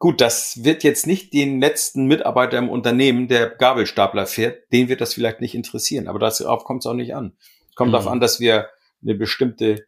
Gut, 0.00 0.22
das 0.22 0.64
wird 0.64 0.82
jetzt 0.82 1.06
nicht 1.06 1.34
den 1.34 1.60
letzten 1.60 2.06
Mitarbeiter 2.06 2.56
im 2.56 2.70
Unternehmen, 2.70 3.28
der 3.28 3.50
Gabelstapler 3.50 4.26
fährt, 4.26 4.72
den 4.72 4.88
wird 4.88 5.02
das 5.02 5.12
vielleicht 5.12 5.42
nicht 5.42 5.54
interessieren, 5.54 6.08
aber 6.08 6.18
darauf 6.18 6.64
kommt 6.64 6.82
es 6.82 6.86
auch 6.86 6.94
nicht 6.94 7.14
an. 7.14 7.36
Es 7.68 7.74
kommt 7.74 7.90
mhm. 7.90 7.92
darauf 7.92 8.08
an, 8.08 8.18
dass 8.18 8.40
wir 8.40 8.68
eine 9.02 9.14
bestimmte 9.14 9.84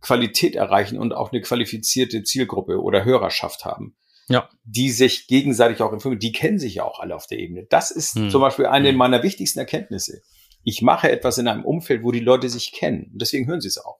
Qualität 0.00 0.56
erreichen 0.56 0.98
und 0.98 1.12
auch 1.12 1.30
eine 1.30 1.40
qualifizierte 1.40 2.24
Zielgruppe 2.24 2.82
oder 2.82 3.04
Hörerschaft 3.04 3.64
haben. 3.64 3.96
Ja. 4.28 4.48
Die 4.64 4.90
sich 4.90 5.28
gegenseitig 5.28 5.82
auch 5.82 5.92
informieren. 5.92 6.18
Die 6.18 6.32
kennen 6.32 6.58
sich 6.58 6.74
ja 6.74 6.82
auch 6.82 6.98
alle 6.98 7.14
auf 7.14 7.28
der 7.28 7.38
Ebene. 7.38 7.64
Das 7.70 7.92
ist 7.92 8.16
mhm. 8.16 8.30
zum 8.30 8.40
Beispiel 8.40 8.66
eine 8.66 8.90
mhm. 8.90 8.98
meiner 8.98 9.22
wichtigsten 9.22 9.60
Erkenntnisse. 9.60 10.20
Ich 10.64 10.82
mache 10.82 11.12
etwas 11.12 11.38
in 11.38 11.46
einem 11.46 11.64
Umfeld, 11.64 12.02
wo 12.02 12.10
die 12.10 12.18
Leute 12.18 12.48
sich 12.48 12.72
kennen. 12.72 13.10
Und 13.12 13.22
deswegen 13.22 13.46
hören 13.46 13.60
sie 13.60 13.68
es 13.68 13.78
auch. 13.78 13.97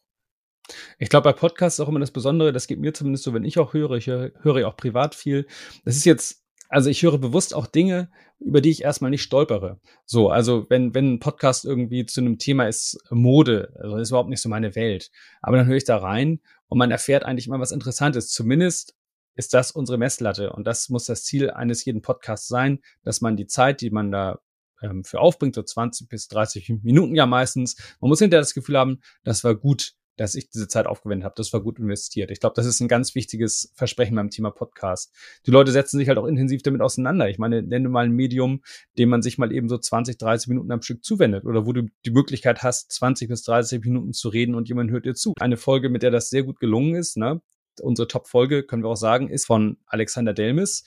Ich 0.99 1.09
glaube, 1.09 1.25
bei 1.25 1.33
Podcasts 1.33 1.79
ist 1.79 1.85
auch 1.85 1.89
immer 1.89 2.01
das 2.01 2.11
Besondere, 2.11 2.53
das 2.53 2.67
geht 2.67 2.79
mir 2.79 2.93
zumindest 2.93 3.25
so, 3.25 3.35
wenn 3.35 3.45
ich 3.45 3.59
auch 3.59 3.73
höre, 3.73 3.93
ich 3.93 4.07
höre, 4.07 4.59
ja 4.59 4.67
auch 4.67 4.77
privat 4.77 5.15
viel. 5.15 5.47
Das 5.85 5.97
ist 5.97 6.05
jetzt, 6.05 6.45
also 6.69 6.91
ich 6.91 7.03
höre 7.03 7.19
bewusst 7.19 7.55
auch 7.55 7.67
Dinge, 7.67 8.11
über 8.39 8.61
die 8.61 8.71
ich 8.71 8.83
erstmal 8.83 9.11
nicht 9.11 9.23
stolpere. 9.23 9.81
So, 10.05 10.31
also 10.31 10.67
wenn, 10.69 10.95
wenn 10.95 11.15
ein 11.15 11.21
Podcast 11.21 11.65
irgendwie 11.65 12.07
zu 12.07 12.21
einem 12.21 12.39
Thema 12.39 12.69
ist, 12.69 12.99
Mode, 13.11 13.73
also 13.77 13.97
das 13.97 14.09
ist 14.09 14.11
überhaupt 14.11 14.31
nicht 14.31 14.43
so 14.43 14.49
meine 14.49 14.75
Welt. 14.75 15.11
Aber 15.41 15.57
dann 15.57 15.67
höre 15.67 15.77
ich 15.77 15.85
da 15.85 15.97
rein 15.97 16.41
und 16.69 16.79
man 16.79 16.91
erfährt 16.91 17.25
eigentlich 17.25 17.47
immer 17.47 17.61
was 17.61 17.73
Interessantes. 17.73 18.31
Zumindest 18.31 18.95
ist 19.35 19.55
das 19.55 19.71
unsere 19.71 19.99
Messlatte. 19.99 20.53
Und 20.53 20.67
das 20.67 20.89
muss 20.89 21.07
das 21.07 21.25
Ziel 21.25 21.51
eines 21.51 21.85
jeden 21.85 22.03
Podcasts 22.03 22.49
sein, 22.49 22.81
dass 23.05 23.21
man 23.21 23.37
die 23.37 23.47
Zeit, 23.47 23.81
die 23.81 23.91
man 23.91 24.11
da 24.11 24.41
ähm, 24.83 25.05
für 25.05 25.21
aufbringt, 25.21 25.55
so 25.55 25.63
20 25.63 26.09
bis 26.09 26.29
30 26.29 26.81
Minuten 26.83 27.15
ja 27.15 27.27
meistens, 27.27 27.77
man 28.01 28.09
muss 28.09 28.19
hinterher 28.19 28.43
das 28.43 28.55
Gefühl 28.55 28.79
haben, 28.79 29.01
das 29.25 29.45
war 29.45 29.55
gut 29.55 29.95
dass 30.21 30.35
ich 30.35 30.51
diese 30.51 30.69
Zeit 30.69 30.87
aufgewendet 30.87 31.25
habe. 31.25 31.35
Das 31.37 31.53
war 31.53 31.63
gut 31.63 31.79
investiert. 31.79 32.31
Ich 32.31 32.41
glaube, 32.41 32.55
das 32.55 32.67
ist 32.67 32.81
ein 32.81 32.89
ganz 32.89 33.15
wichtiges 33.15 33.73
Versprechen 33.75 34.17
beim 34.17 34.31
Thema 34.31 34.51
Podcast. 34.51 35.15
Die 35.47 35.51
Leute 35.51 35.73
setzen 35.73 35.99
sich 35.99 36.09
halt 36.09 36.19
auch 36.19 36.27
intensiv 36.27 36.63
damit 36.63 36.81
auseinander. 36.81 37.29
Ich 37.29 37.39
meine, 37.39 37.63
nenne 37.63 37.89
mal 37.89 38.05
ein 38.05 38.13
Medium, 38.13 38.63
dem 38.99 39.09
man 39.09 39.23
sich 39.23 39.39
mal 39.39 39.53
eben 39.53 39.69
so 39.69 39.79
20, 39.79 40.19
30 40.19 40.49
Minuten 40.49 40.71
am 40.73 40.83
Stück 40.83 41.05
zuwendet 41.05 41.45
oder 41.45 41.67
wo 41.67 41.73
du 41.73 41.89
die 42.05 42.11
Möglichkeit 42.11 42.63
hast, 42.63 42.93
20 42.93 43.29
bis 43.29 43.43
30 43.45 43.81
Minuten 43.85 44.13
zu 44.13 44.29
reden 44.29 44.55
und 44.55 44.69
jemand 44.69 44.91
hört 44.91 45.07
dir 45.07 45.15
zu. 45.15 45.35
Eine 45.39 45.57
Folge, 45.57 45.89
mit 45.89 46.03
der 46.03 46.11
das 46.11 46.31
sehr 46.31 46.43
gut 46.43 46.61
gelungen 46.61 46.95
ist, 46.95 47.17
ne? 47.17 47.41
Unsere 47.81 48.09
Top-Folge, 48.09 48.65
können 48.65 48.83
wir 48.83 48.89
auch 48.89 48.97
sagen, 48.97 49.29
ist 49.31 49.47
von 49.47 49.79
Alexander 49.87 50.35
Delmis 50.35 50.85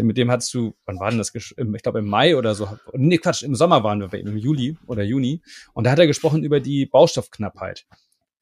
mit 0.00 0.16
dem 0.16 0.30
hattest 0.30 0.54
du, 0.54 0.74
wann 0.86 0.98
war 0.98 1.10
denn 1.10 1.18
das? 1.18 1.34
Ich 1.34 1.54
glaube 1.82 1.98
im 1.98 2.08
Mai 2.08 2.36
oder 2.36 2.54
so. 2.54 2.68
Nee, 2.94 3.18
Quatsch, 3.18 3.42
im 3.42 3.54
Sommer 3.54 3.84
waren 3.84 4.00
wir 4.00 4.08
bei 4.08 4.18
ihm, 4.18 4.28
im 4.28 4.36
Juli 4.36 4.76
oder 4.86 5.02
Juni. 5.02 5.42
Und 5.74 5.84
da 5.84 5.90
hat 5.90 5.98
er 5.98 6.06
gesprochen 6.06 6.44
über 6.44 6.60
die 6.60 6.86
Baustoffknappheit. 6.86 7.86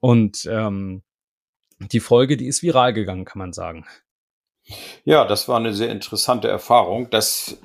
Und 0.04 0.46
ähm, 0.52 1.02
die 1.78 2.00
Folge, 2.00 2.36
die 2.36 2.46
ist 2.46 2.62
viral 2.62 2.92
gegangen, 2.92 3.24
kann 3.24 3.38
man 3.38 3.54
sagen. 3.54 3.86
Ja, 5.04 5.24
das 5.24 5.48
war 5.48 5.56
eine 5.56 5.72
sehr 5.72 5.88
interessante 5.88 6.46
Erfahrung, 6.46 7.08
dass 7.08 7.56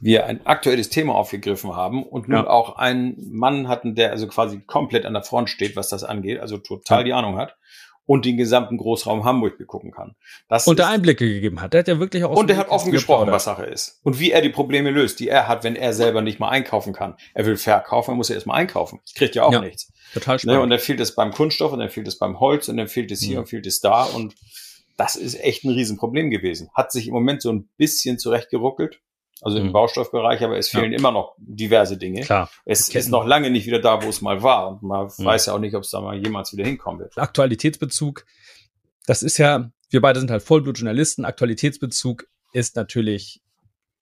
wir 0.00 0.26
ein 0.26 0.44
aktuelles 0.46 0.88
Thema 0.88 1.14
aufgegriffen 1.14 1.76
haben 1.76 2.02
und 2.02 2.26
nun 2.26 2.38
ja. 2.38 2.46
auch 2.48 2.74
einen 2.74 3.30
Mann 3.30 3.68
hatten, 3.68 3.94
der 3.94 4.10
also 4.10 4.26
quasi 4.26 4.62
komplett 4.66 5.06
an 5.06 5.12
der 5.14 5.22
Front 5.22 5.48
steht, 5.48 5.76
was 5.76 5.88
das 5.88 6.02
angeht, 6.02 6.40
also 6.40 6.58
total 6.58 6.98
ja. 6.98 7.04
die 7.04 7.12
Ahnung 7.12 7.36
hat 7.36 7.56
und 8.06 8.24
den 8.24 8.36
gesamten 8.36 8.78
Großraum 8.78 9.24
Hamburg 9.24 9.58
begucken 9.58 9.90
kann. 9.90 10.14
Das 10.48 10.66
und 10.66 10.78
der 10.78 10.88
Einblicke 10.88 11.28
gegeben 11.28 11.60
hat. 11.60 11.74
Der 11.74 11.80
hat 11.80 11.88
ja 11.88 11.98
wirklich 11.98 12.24
auch 12.24 12.36
Und 12.36 12.50
er 12.50 12.56
hat 12.56 12.68
offen 12.68 12.92
gesprochen, 12.92 13.30
was 13.30 13.44
Sache 13.44 13.64
ist. 13.64 14.00
Und 14.04 14.18
wie 14.20 14.30
er 14.30 14.40
die 14.40 14.48
Probleme 14.48 14.90
löst, 14.90 15.20
die 15.20 15.28
er 15.28 15.48
hat, 15.48 15.64
wenn 15.64 15.76
er 15.76 15.92
selber 15.92 16.22
nicht 16.22 16.38
mal 16.38 16.48
einkaufen 16.48 16.92
kann. 16.92 17.16
Er 17.34 17.44
will 17.46 17.56
verkaufen, 17.56 18.12
er 18.12 18.16
muss 18.16 18.28
ja 18.28 18.36
erstmal 18.36 18.58
einkaufen. 18.58 19.00
Kriegt 19.14 19.34
ja 19.34 19.42
auch 19.42 19.52
ja, 19.52 19.60
nichts. 19.60 19.92
Total 20.14 20.36
ne, 20.36 20.38
spannend. 20.38 20.62
und 20.62 20.70
dann 20.70 20.78
fehlt 20.78 21.00
es 21.00 21.14
beim 21.14 21.32
Kunststoff 21.32 21.72
und 21.72 21.80
dann 21.80 21.90
fehlt 21.90 22.06
es 22.06 22.18
beim 22.18 22.38
Holz 22.38 22.68
und 22.68 22.76
dann 22.76 22.88
fehlt 22.88 23.10
es 23.10 23.20
hier 23.20 23.36
mhm. 23.36 23.40
und 23.40 23.46
fehlt 23.48 23.66
es 23.66 23.80
da 23.80 24.04
und 24.04 24.34
das 24.96 25.16
ist 25.16 25.38
echt 25.40 25.64
ein 25.64 25.70
Riesenproblem 25.70 26.30
gewesen. 26.30 26.70
Hat 26.74 26.90
sich 26.90 27.08
im 27.08 27.12
Moment 27.12 27.42
so 27.42 27.52
ein 27.52 27.68
bisschen 27.76 28.18
zurechtgeruckelt 28.18 29.00
also 29.42 29.58
im 29.58 29.66
mhm. 29.66 29.72
Baustoffbereich, 29.72 30.42
aber 30.42 30.56
es 30.56 30.70
fehlen 30.70 30.92
ja. 30.92 30.98
immer 30.98 31.12
noch 31.12 31.34
diverse 31.38 31.98
Dinge. 31.98 32.22
Klar. 32.22 32.50
Es 32.64 32.88
ist 32.88 33.10
noch 33.10 33.26
lange 33.26 33.50
nicht 33.50 33.66
wieder 33.66 33.80
da, 33.80 34.02
wo 34.02 34.08
es 34.08 34.22
mal 34.22 34.42
war. 34.42 34.68
Und 34.68 34.82
man 34.82 35.06
mhm. 35.06 35.24
weiß 35.24 35.46
ja 35.46 35.54
auch 35.54 35.58
nicht, 35.58 35.74
ob 35.74 35.82
es 35.82 35.90
da 35.90 36.00
mal 36.00 36.16
jemals 36.16 36.52
wieder 36.52 36.64
hinkommen 36.64 37.00
wird. 37.00 37.18
Aktualitätsbezug, 37.18 38.24
das 39.06 39.22
ist 39.22 39.38
ja, 39.38 39.70
wir 39.90 40.00
beide 40.00 40.20
sind 40.20 40.30
halt 40.30 40.42
Vollblutjournalisten. 40.42 41.24
Aktualitätsbezug 41.24 42.26
ist 42.52 42.76
natürlich 42.76 43.42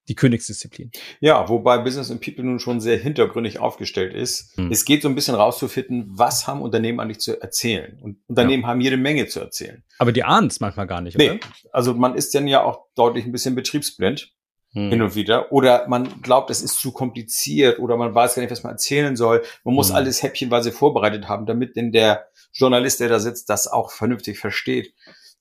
die 0.09 0.15
Königsdisziplin. 0.15 0.91
Ja, 1.21 1.49
wobei 1.49 1.79
Business 1.79 2.11
and 2.11 2.21
People 2.21 2.45
nun 2.45 2.59
schon 2.59 2.81
sehr 2.81 2.99
hintergründig 2.99 3.59
aufgestellt 3.59 4.15
ist. 4.15 4.57
Mhm. 4.59 4.71
Es 4.71 4.85
geht 4.85 5.03
so 5.03 5.09
ein 5.09 5.15
bisschen 5.15 5.35
rauszufinden, 5.35 6.05
was 6.11 6.47
haben 6.47 6.61
Unternehmen 6.61 7.01
eigentlich 7.01 7.21
zu 7.21 7.41
erzählen. 7.41 7.99
Und 8.03 8.19
Unternehmen 8.27 8.65
ja. 8.65 8.69
haben 8.69 8.81
jede 8.81 8.99
Menge 8.99 9.27
zu 9.27 9.41
erzählen. 9.41 9.83
Aber 9.99 10.13
die 10.13 10.23
ahnen 10.23 10.49
es 10.49 10.61
manchmal 10.61 10.87
gar 10.87 11.01
nicht, 11.01 11.17
nee. 11.17 11.31
oder? 11.31 11.41
Also 11.73 11.95
man 11.95 12.15
ist 12.15 12.35
dann 12.35 12.47
ja 12.47 12.63
auch 12.63 12.87
deutlich 12.95 13.25
ein 13.25 13.33
bisschen 13.33 13.55
betriebsblind 13.55 14.34
hm. 14.75 14.91
hin 14.91 15.03
und 15.03 15.15
wieder. 15.15 15.51
Oder 15.53 15.89
man 15.89 16.21
glaubt, 16.21 16.51
es 16.51 16.63
ist 16.63 16.79
zu 16.79 16.93
kompliziert 16.93 17.79
oder 17.79 17.97
man 17.97 18.15
weiß 18.15 18.35
gar 18.35 18.43
nicht, 18.43 18.51
was 18.51 18.63
man 18.63 18.73
erzählen 18.73 19.17
soll. 19.17 19.43
Man 19.65 19.75
muss 19.75 19.89
hm. 19.89 19.97
alles 19.97 20.23
häppchenweise 20.23 20.73
vorbereitet 20.73 21.29
haben, 21.29 21.47
damit 21.47 21.77
denn 21.77 21.93
der 21.93 22.27
Journalist, 22.53 23.01
der 23.01 23.09
da 23.09 23.19
sitzt, 23.19 23.49
das 23.49 23.67
auch 23.67 23.91
vernünftig 23.91 24.39
versteht. 24.39 24.93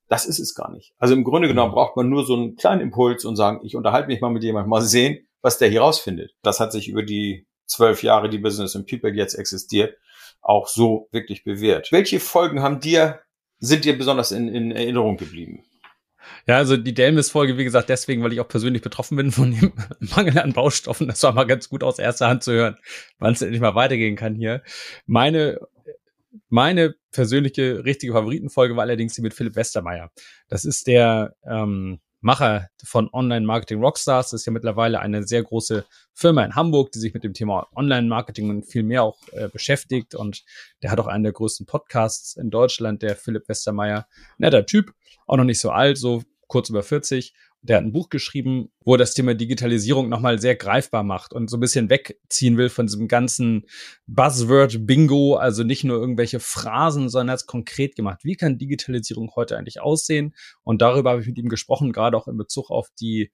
Das 0.08 0.26
ist 0.26 0.40
es 0.40 0.54
gar 0.54 0.72
nicht. 0.72 0.94
Also 1.00 1.14
im 1.14 1.24
Grunde 1.24 1.48
genommen 1.48 1.72
hm. 1.72 1.76
braucht 1.76 1.98
man 1.98 2.10
nur 2.10 2.26
so 2.26 2.36
einen 2.36 2.56
kleinen 2.56 2.82
Impuls 2.82 3.26
und 3.26 3.36
sagen, 3.36 3.60
ich 3.64 3.76
unterhalte 3.76 4.08
mich 4.08 4.22
mal 4.22 4.32
mit 4.32 4.44
jemandem, 4.44 4.70
mal 4.70 4.82
sehen, 4.82 5.28
was 5.42 5.58
der 5.58 5.70
hier 5.70 5.82
rausfindet. 5.82 6.36
Das 6.42 6.60
hat 6.60 6.72
sich 6.72 6.88
über 6.88 7.04
die 7.04 7.48
zwölf 7.66 8.04
Jahre, 8.04 8.30
die 8.30 8.38
Business 8.38 8.76
and 8.76 8.88
People 8.88 9.12
jetzt 9.12 9.34
existiert, 9.34 9.98
auch 10.42 10.68
so 10.68 11.08
wirklich 11.12 11.44
bewährt. 11.44 11.92
Welche 11.92 12.20
Folgen 12.20 12.62
haben 12.62 12.80
dir, 12.80 13.22
sind 13.60 13.86
dir 13.86 13.98
besonders 13.98 14.32
in, 14.32 14.48
in 14.48 14.72
Erinnerung 14.72 15.18
geblieben? 15.18 15.64
Ja, 16.48 16.58
also 16.58 16.78
die 16.78 16.94
Delmis-Folge, 16.94 17.58
wie 17.58 17.64
gesagt, 17.64 17.90
deswegen, 17.90 18.24
weil 18.24 18.34
ich 18.34 18.40
auch 18.40 18.48
persönlich 18.48 18.82
betroffen 18.82 19.18
bin 19.18 19.32
von 19.32 19.52
dem 19.52 19.74
Mangel 20.00 20.40
an 20.40 20.54
Baustoffen. 20.54 21.08
Das 21.08 21.24
war 21.24 21.34
mal 21.34 21.46
ganz 21.46 21.70
gut 21.70 21.84
aus 21.84 22.00
erster 22.00 22.28
Hand 22.28 22.44
zu 22.44 22.52
hören, 22.54 22.78
wann 23.20 23.34
es 23.34 23.42
endlich 23.42 23.62
mal 23.62 23.76
weitergehen 23.76 24.16
kann 24.16 24.36
hier. 24.36 24.62
Meine, 25.06 25.60
meine 26.50 26.96
persönliche 27.12 27.86
richtige 27.86 28.14
Favoritenfolge 28.14 28.76
war 28.76 28.84
allerdings 28.84 29.14
die 29.14 29.22
mit 29.22 29.34
Philipp 29.34 29.56
Westermeier. 29.56 30.12
Das 30.48 30.66
ist 30.66 30.88
der 30.88 31.36
ähm, 31.46 32.00
Macher 32.24 32.70
von 32.84 33.10
Online 33.12 33.46
Marketing 33.46 33.82
Rockstars. 33.82 34.32
Das 34.32 34.42
ist 34.42 34.46
ja 34.46 34.54
mittlerweile 34.54 35.00
eine 35.00 35.28
sehr 35.28 35.44
große 35.44 35.86
Firma 36.14 36.44
in 36.44 36.56
Hamburg, 36.56 36.92
die 36.94 37.00
sich 37.00 37.14
mit 37.14 37.24
dem 37.24 37.34
Thema 37.34 37.68
Online 37.76 38.08
Marketing 38.08 38.50
und 38.50 38.64
viel 38.64 38.84
mehr 38.84 39.04
auch 39.04 39.18
äh, 39.34 39.50
beschäftigt. 39.50 40.16
Und 40.16 40.44
der 40.82 40.92
hat 40.92 41.00
auch 41.00 41.08
einen 41.08 41.24
der 41.24 41.34
größten 41.34 41.66
Podcasts 41.66 42.36
in 42.36 42.50
Deutschland, 42.50 43.02
der 43.02 43.18
Philipp 43.18 43.50
Westermeier. 43.50 44.08
Netter 44.38 44.66
Typ, 44.66 44.94
auch 45.28 45.36
noch 45.36 45.44
nicht 45.44 45.60
so 45.60 45.72
alt, 45.72 45.98
so 45.98 46.24
kurz 46.48 46.70
über 46.70 46.82
40. 46.82 47.34
Der 47.64 47.78
hat 47.78 47.86
ein 47.86 47.94
Buch 47.94 48.10
geschrieben, 48.10 48.70
wo 48.84 48.96
er 48.96 48.98
das 48.98 49.14
Thema 49.14 49.36
Digitalisierung 49.36 50.10
nochmal 50.10 50.40
sehr 50.40 50.56
greifbar 50.56 51.04
macht 51.04 51.32
und 51.32 51.50
so 51.50 51.56
ein 51.56 51.62
bisschen 51.62 51.90
wegziehen 51.90 52.58
will 52.58 52.68
von 52.68 52.88
diesem 52.88 53.08
ganzen 53.08 53.66
Buzzword-Bingo, 54.06 55.36
also 55.36 55.64
nicht 55.64 55.86
nur 55.86 55.98
irgendwelche 55.98 56.42
Phrasen, 56.42 57.08
sondern 57.08 57.30
er 57.30 57.34
hat 57.34 57.40
es 57.40 57.46
konkret 57.46 57.96
gemacht. 57.96 58.20
Wie 58.24 58.36
kann 58.36 58.58
Digitalisierung 58.58 59.32
heute 59.36 59.58
eigentlich 59.58 59.82
aussehen? 59.82 60.36
Und 60.64 60.82
darüber 60.82 61.12
habe 61.12 61.22
ich 61.22 61.28
mit 61.28 61.38
ihm 61.38 61.48
gesprochen, 61.48 61.94
gerade 61.94 62.18
auch 62.18 62.28
in 62.28 62.36
Bezug 62.36 62.70
auf 62.70 62.90
die 63.00 63.32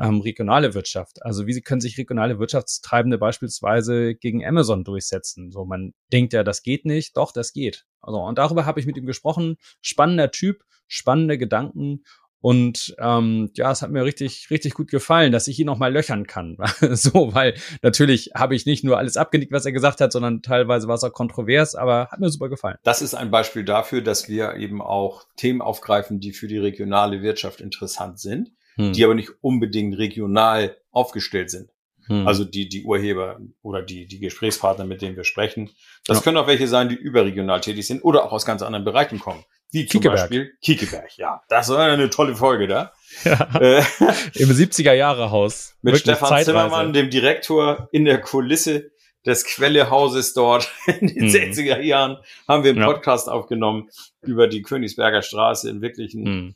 ähm, 0.00 0.20
regionale 0.20 0.74
Wirtschaft. 0.74 1.22
Also 1.22 1.46
wie 1.46 1.60
können 1.60 1.80
sich 1.80 1.98
regionale 1.98 2.38
Wirtschaftstreibende 2.38 3.18
beispielsweise 3.18 4.14
gegen 4.14 4.44
Amazon 4.44 4.84
durchsetzen? 4.84 5.50
So, 5.50 5.64
man 5.64 5.94
denkt 6.12 6.32
ja, 6.32 6.44
das 6.44 6.62
geht 6.62 6.84
nicht, 6.84 7.16
doch, 7.16 7.32
das 7.32 7.52
geht. 7.52 7.86
Also, 8.00 8.20
und 8.20 8.38
darüber 8.38 8.66
habe 8.66 8.80
ich 8.80 8.86
mit 8.86 8.96
ihm 8.96 9.06
gesprochen. 9.06 9.56
Spannender 9.80 10.30
Typ, 10.30 10.64
spannende 10.86 11.38
Gedanken 11.38 12.04
und 12.40 12.94
ähm, 12.98 13.50
ja, 13.54 13.72
es 13.72 13.82
hat 13.82 13.90
mir 13.90 14.04
richtig, 14.04 14.48
richtig 14.50 14.74
gut 14.74 14.88
gefallen, 14.88 15.32
dass 15.32 15.48
ich 15.48 15.58
ihn 15.58 15.66
noch 15.66 15.78
mal 15.78 15.92
löchern 15.92 16.26
kann. 16.26 16.56
so, 16.92 17.34
weil 17.34 17.54
natürlich 17.82 18.30
habe 18.34 18.54
ich 18.54 18.66
nicht 18.66 18.84
nur 18.84 18.98
alles 18.98 19.16
abgenickt, 19.16 19.52
was 19.52 19.66
er 19.66 19.72
gesagt 19.72 20.00
hat, 20.00 20.12
sondern 20.12 20.42
teilweise 20.42 20.86
war 20.86 20.94
es 20.94 21.04
auch 21.04 21.12
kontrovers, 21.12 21.74
aber 21.74 22.08
hat 22.10 22.20
mir 22.20 22.28
super 22.28 22.48
gefallen. 22.48 22.76
Das 22.84 23.02
ist 23.02 23.14
ein 23.14 23.30
Beispiel 23.30 23.64
dafür, 23.64 24.02
dass 24.02 24.28
wir 24.28 24.54
eben 24.56 24.82
auch 24.82 25.24
Themen 25.36 25.62
aufgreifen, 25.62 26.20
die 26.20 26.32
für 26.32 26.46
die 26.46 26.58
regionale 26.58 27.22
Wirtschaft 27.22 27.60
interessant 27.60 28.20
sind, 28.20 28.52
hm. 28.76 28.92
die 28.92 29.04
aber 29.04 29.14
nicht 29.14 29.30
unbedingt 29.40 29.96
regional 29.98 30.76
aufgestellt 30.90 31.50
sind. 31.50 31.70
Hm. 32.06 32.28
Also 32.28 32.44
die, 32.44 32.68
die 32.68 32.84
Urheber 32.84 33.40
oder 33.62 33.82
die, 33.82 34.06
die 34.06 34.20
Gesprächspartner, 34.20 34.84
mit 34.84 35.02
denen 35.02 35.16
wir 35.16 35.24
sprechen. 35.24 35.70
Das 36.04 36.18
ja. 36.18 36.22
können 36.22 36.36
auch 36.36 36.46
welche 36.46 36.68
sein, 36.68 36.88
die 36.88 36.94
überregional 36.94 37.60
tätig 37.60 37.86
sind 37.86 38.04
oder 38.04 38.24
auch 38.24 38.32
aus 38.32 38.46
ganz 38.46 38.62
anderen 38.62 38.84
Bereichen 38.84 39.18
kommen. 39.18 39.42
Wie 39.72 39.86
zum 39.86 40.00
Kiekeberg. 40.00 40.20
Beispiel 40.20 40.52
Kiekeberg. 40.62 41.16
Ja, 41.16 41.42
das 41.48 41.68
war 41.68 41.80
eine 41.80 42.08
tolle 42.10 42.36
Folge 42.36 42.66
da. 42.66 42.92
Ja. 43.24 43.48
Äh, 43.60 43.78
Im 44.34 44.50
70er 44.50 44.92
Jahre 44.92 45.30
Haus. 45.30 45.74
Mit 45.82 45.94
Wirklich 45.94 46.02
Stefan 46.02 46.28
Zeitreise. 46.28 46.52
Zimmermann, 46.52 46.92
dem 46.92 47.10
Direktor 47.10 47.88
in 47.92 48.04
der 48.04 48.20
Kulisse 48.20 48.90
des 49.26 49.44
Quellehauses 49.44 50.32
dort 50.34 50.72
in 50.86 51.08
den 51.08 51.24
mhm. 51.24 51.30
60er 51.30 51.80
Jahren 51.80 52.18
haben 52.46 52.64
wir 52.64 52.70
einen 52.70 52.84
Podcast 52.84 53.26
ja. 53.26 53.32
aufgenommen 53.32 53.90
über 54.22 54.46
die 54.46 54.62
Königsberger 54.62 55.22
Straße 55.22 55.68
in 55.68 55.82
wirklich 55.82 56.14
ein, 56.14 56.22
mhm. 56.22 56.54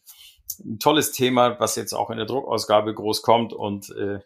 ein, 0.65 0.79
tolles 0.79 1.11
Thema, 1.11 1.59
was 1.59 1.75
jetzt 1.75 1.93
auch 1.93 2.11
in 2.11 2.17
der 2.17 2.27
Druckausgabe 2.27 2.95
groß 2.95 3.23
kommt 3.23 3.53
und 3.53 3.91
äh, 3.91 4.21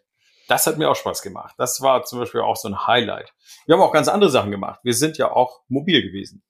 das 0.47 0.67
hat 0.67 0.77
mir 0.77 0.91
auch 0.91 0.95
Spaß 0.95 1.23
gemacht. 1.23 1.55
Das 1.57 1.81
war 1.81 2.03
zum 2.03 2.19
Beispiel 2.19 2.41
auch 2.41 2.55
so 2.55 2.67
ein 2.67 2.85
Highlight. 2.85 3.33
Wir 3.65 3.73
haben 3.73 3.81
auch 3.81 3.91
ganz 3.91 4.07
andere 4.07 4.29
Sachen 4.29 4.51
gemacht. 4.51 4.79
Wir 4.83 4.93
sind 4.93 5.17
ja 5.17 5.31
auch 5.31 5.61
mobil 5.69 6.03
gewesen. 6.03 6.43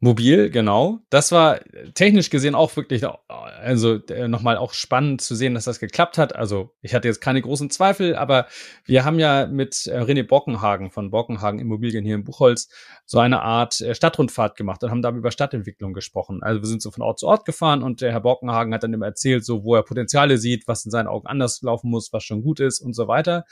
Mobil, 0.00 0.50
genau. 0.50 0.98
Das 1.08 1.32
war 1.32 1.60
technisch 1.94 2.28
gesehen 2.28 2.54
auch 2.54 2.76
wirklich, 2.76 3.04
also 3.28 3.94
äh, 4.08 4.28
nochmal 4.28 4.58
auch 4.58 4.74
spannend 4.74 5.22
zu 5.22 5.34
sehen, 5.34 5.54
dass 5.54 5.64
das 5.64 5.80
geklappt 5.80 6.18
hat. 6.18 6.36
Also 6.36 6.74
ich 6.82 6.94
hatte 6.94 7.08
jetzt 7.08 7.22
keine 7.22 7.40
großen 7.40 7.70
Zweifel, 7.70 8.14
aber 8.14 8.46
wir 8.84 9.04
haben 9.06 9.18
ja 9.18 9.46
mit 9.46 9.86
äh, 9.86 9.98
René 10.00 10.22
Bockenhagen 10.22 10.90
von 10.90 11.10
Bockenhagen 11.10 11.58
Immobilien 11.58 12.04
hier 12.04 12.16
in 12.16 12.24
Buchholz 12.24 12.68
so 13.06 13.18
eine 13.18 13.40
Art 13.40 13.80
äh, 13.80 13.94
Stadtrundfahrt 13.94 14.56
gemacht 14.56 14.82
und 14.82 14.90
haben 14.90 15.00
da 15.00 15.10
über 15.10 15.30
Stadtentwicklung 15.30 15.94
gesprochen. 15.94 16.42
Also 16.42 16.60
wir 16.60 16.68
sind 16.68 16.82
so 16.82 16.90
von 16.90 17.02
Ort 17.02 17.18
zu 17.18 17.26
Ort 17.26 17.46
gefahren 17.46 17.82
und 17.82 18.02
der 18.02 18.12
Herr 18.12 18.20
Bockenhagen 18.20 18.74
hat 18.74 18.82
dann 18.82 18.92
immer 18.92 19.06
erzählt, 19.06 19.46
so 19.46 19.64
wo 19.64 19.74
er 19.74 19.84
Potenziale 19.84 20.36
sieht, 20.36 20.68
was 20.68 20.84
in 20.84 20.90
seinen 20.90 21.06
Augen 21.06 21.26
anders 21.26 21.62
laufen 21.62 21.88
muss, 21.88 22.12
was 22.12 22.24
schon 22.24 22.42
gut 22.42 22.60
ist 22.60 22.80
und 22.80 22.94
so 22.94 23.08
weiter. 23.08 23.44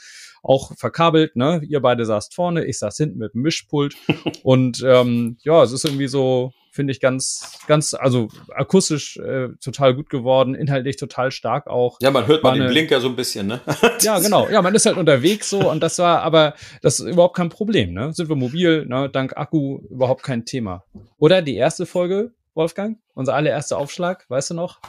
Auch 0.43 0.75
verkabelt, 0.77 1.35
ne? 1.35 1.61
Ihr 1.63 1.81
beide 1.81 2.05
saßt 2.05 2.35
vorne, 2.35 2.65
ich 2.65 2.77
saß 2.77 2.97
hinten 2.97 3.17
mit 3.17 3.33
dem 3.33 3.41
Mischpult 3.41 3.95
und 4.43 4.83
ähm, 4.85 5.37
ja, 5.41 5.63
es 5.63 5.71
ist 5.71 5.85
irgendwie 5.85 6.07
so 6.07 6.42
finde 6.73 6.91
ich 6.91 6.99
ganz, 6.99 7.59
ganz, 7.67 7.93
also 7.93 8.29
akustisch 8.49 9.17
äh, 9.17 9.49
total 9.63 9.93
gut 9.93 10.09
geworden, 10.09 10.55
inhaltlich 10.55 10.97
total 10.97 11.31
stark 11.31 11.67
auch. 11.67 11.99
Ja, 12.01 12.09
man 12.09 12.25
hört 12.25 12.43
mal 12.43 12.57
den 12.57 12.67
Blinker 12.67 12.99
so 12.99 13.07
ein 13.07 13.15
bisschen, 13.15 13.45
ne? 13.45 13.61
ja, 14.01 14.17
genau. 14.19 14.49
Ja, 14.49 14.61
man 14.63 14.73
ist 14.73 14.87
halt 14.87 14.97
unterwegs 14.97 15.51
so 15.51 15.69
und 15.69 15.81
das 15.81 15.99
war, 15.99 16.23
aber 16.23 16.55
das 16.81 16.99
ist 16.99 17.05
überhaupt 17.05 17.37
kein 17.37 17.49
Problem, 17.49 17.93
ne? 17.93 18.11
Sind 18.13 18.27
wir 18.27 18.35
mobil, 18.35 18.87
ne? 18.87 19.07
Dank 19.07 19.37
Akku 19.37 19.81
überhaupt 19.89 20.23
kein 20.23 20.45
Thema. 20.45 20.83
Oder 21.19 21.43
die 21.43 21.55
erste 21.55 21.85
Folge, 21.85 22.31
Wolfgang? 22.55 22.97
Unser 23.13 23.35
allererster 23.35 23.77
Aufschlag, 23.77 24.25
weißt 24.29 24.49
du 24.49 24.53
noch? 24.55 24.79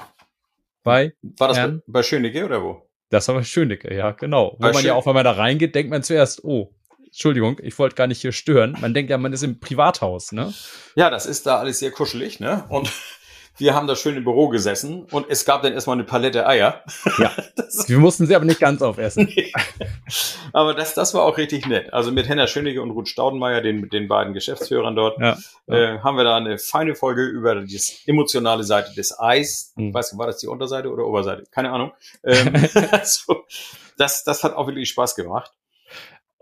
Bei 0.82 1.12
War 1.20 1.48
das 1.48 1.58
Herrn? 1.58 1.82
bei 1.86 2.02
Schönecke 2.02 2.46
oder 2.46 2.62
wo? 2.62 2.88
Das 3.10 3.28
war 3.28 3.34
bei 3.34 3.44
Schönecke, 3.44 3.94
ja, 3.94 4.12
genau. 4.12 4.56
Bei 4.58 4.68
Wo 4.68 4.72
man 4.72 4.74
Schön 4.76 4.86
ja 4.86 4.94
auch, 4.94 5.06
wenn 5.06 5.14
man 5.14 5.24
da 5.24 5.32
reingeht, 5.32 5.74
denkt 5.74 5.90
man 5.90 6.02
zuerst, 6.02 6.42
oh, 6.44 6.72
Entschuldigung, 7.14 7.60
ich 7.62 7.78
wollte 7.78 7.94
gar 7.94 8.08
nicht 8.08 8.20
hier 8.20 8.32
stören. 8.32 8.76
Man 8.80 8.92
denkt 8.92 9.08
ja, 9.08 9.16
man 9.18 9.32
ist 9.32 9.44
im 9.44 9.60
Privathaus, 9.60 10.32
ne? 10.32 10.52
Ja, 10.96 11.10
das 11.10 11.26
ist 11.26 11.46
da 11.46 11.58
alles 11.58 11.78
sehr 11.78 11.92
kuschelig, 11.92 12.40
ne? 12.40 12.64
Und 12.68 12.90
wir 13.56 13.72
haben 13.72 13.86
da 13.86 13.94
schön 13.94 14.16
im 14.16 14.24
Büro 14.24 14.48
gesessen 14.48 15.04
und 15.04 15.26
es 15.28 15.44
gab 15.44 15.62
dann 15.62 15.72
erstmal 15.72 15.94
eine 15.94 16.02
Palette 16.02 16.44
Eier. 16.46 16.82
Ja. 17.18 17.30
Das, 17.56 17.88
wir 17.88 17.98
mussten 17.98 18.26
sie 18.26 18.34
aber 18.34 18.44
nicht 18.44 18.58
ganz 18.58 18.82
aufessen. 18.82 19.32
Nee. 19.32 19.52
Aber 20.52 20.74
das, 20.74 20.94
das 20.94 21.14
war 21.14 21.22
auch 21.22 21.38
richtig 21.38 21.66
nett. 21.66 21.92
Also 21.92 22.12
mit 22.12 22.28
Henna 22.28 22.46
Schönige 22.46 22.82
und 22.82 22.90
Ruth 22.90 23.08
Staudenmeier, 23.08 23.60
den, 23.60 23.88
den 23.88 24.06
beiden 24.06 24.34
Geschäftsführern 24.34 24.94
dort, 24.94 25.20
ja. 25.20 25.36
Äh, 25.66 25.98
haben 26.00 26.16
wir 26.16 26.24
da 26.24 26.36
eine 26.36 26.58
feine 26.58 26.94
Folge 26.94 27.24
über 27.24 27.54
die 27.54 27.80
emotionale 28.06 28.64
Seite 28.64 28.92
des 28.94 29.18
Eis. 29.18 29.72
Mhm. 29.76 29.88
Ich 29.88 29.94
weiß 29.94 30.12
nicht, 30.12 30.18
war 30.18 30.26
das 30.26 30.38
die 30.38 30.46
Unterseite 30.46 30.90
oder 30.90 31.06
Oberseite? 31.06 31.44
Keine 31.50 31.70
Ahnung. 31.70 31.92
Ähm, 32.24 32.52
also, 32.90 33.44
das, 33.96 34.24
das 34.24 34.44
hat 34.44 34.54
auch 34.54 34.66
wirklich 34.66 34.88
Spaß 34.90 35.14
gemacht. 35.14 35.52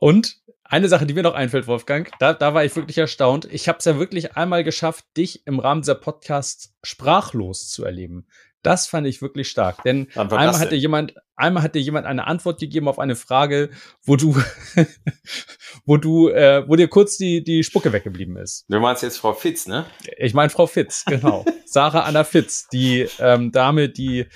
Und 0.03 0.42
eine 0.73 0.89
Sache, 0.89 1.05
die 1.05 1.13
mir 1.13 1.23
noch 1.23 1.35
einfällt, 1.35 1.67
Wolfgang, 1.67 2.11
da, 2.19 2.33
da 2.33 2.55
war 2.55 2.65
ich 2.65 2.75
wirklich 2.75 2.97
erstaunt. 2.97 3.47
Ich 3.53 3.69
habe 3.69 3.79
es 3.79 3.85
ja 3.85 3.99
wirklich 3.99 4.37
einmal 4.37 4.65
geschafft, 4.65 5.05
dich 5.19 5.47
im 5.47 5.59
Rahmen 5.59 5.83
dieser 5.83 5.95
Podcasts 5.95 6.75
sprachlos 6.83 7.69
zu 7.69 7.85
erleben. 7.85 8.27
Das 8.63 8.87
fand 8.87 9.07
ich 9.07 9.21
wirklich 9.21 9.51
stark, 9.51 9.83
denn 9.83 10.09
einmal 10.15 10.59
hat 10.59 10.71
dir 10.71 10.79
jemand, 10.79 11.15
einmal 11.37 11.63
hat 11.65 11.75
dir 11.75 11.83
jemand 11.83 12.07
eine 12.07 12.27
Antwort 12.27 12.59
gegeben 12.59 12.89
auf 12.89 12.99
eine 12.99 13.17
Frage, 13.17 13.69
wo 14.03 14.17
du, 14.17 14.41
wo 15.85 15.99
du, 15.99 16.31
äh, 16.31 16.67
wo 16.67 16.77
dir 16.77 16.89
kurz 16.89 17.19
die 17.19 17.45
die 17.45 17.65
Spucke 17.65 17.93
weggeblieben 17.93 18.37
ist. 18.37 18.65
Du 18.69 18.81
meinst 18.81 19.03
jetzt 19.03 19.19
Frau 19.19 19.35
Fitz, 19.35 19.67
ne? 19.67 19.85
Ich 20.17 20.33
meine 20.33 20.49
Frau 20.49 20.67
Fitz, 20.67 21.05
genau. 21.05 21.45
Sarah 21.67 22.05
Anna 22.05 22.25
Fitz, 22.25 22.69
die 22.69 23.09
ähm, 23.19 23.53
Dame, 23.53 23.91
die 23.91 24.27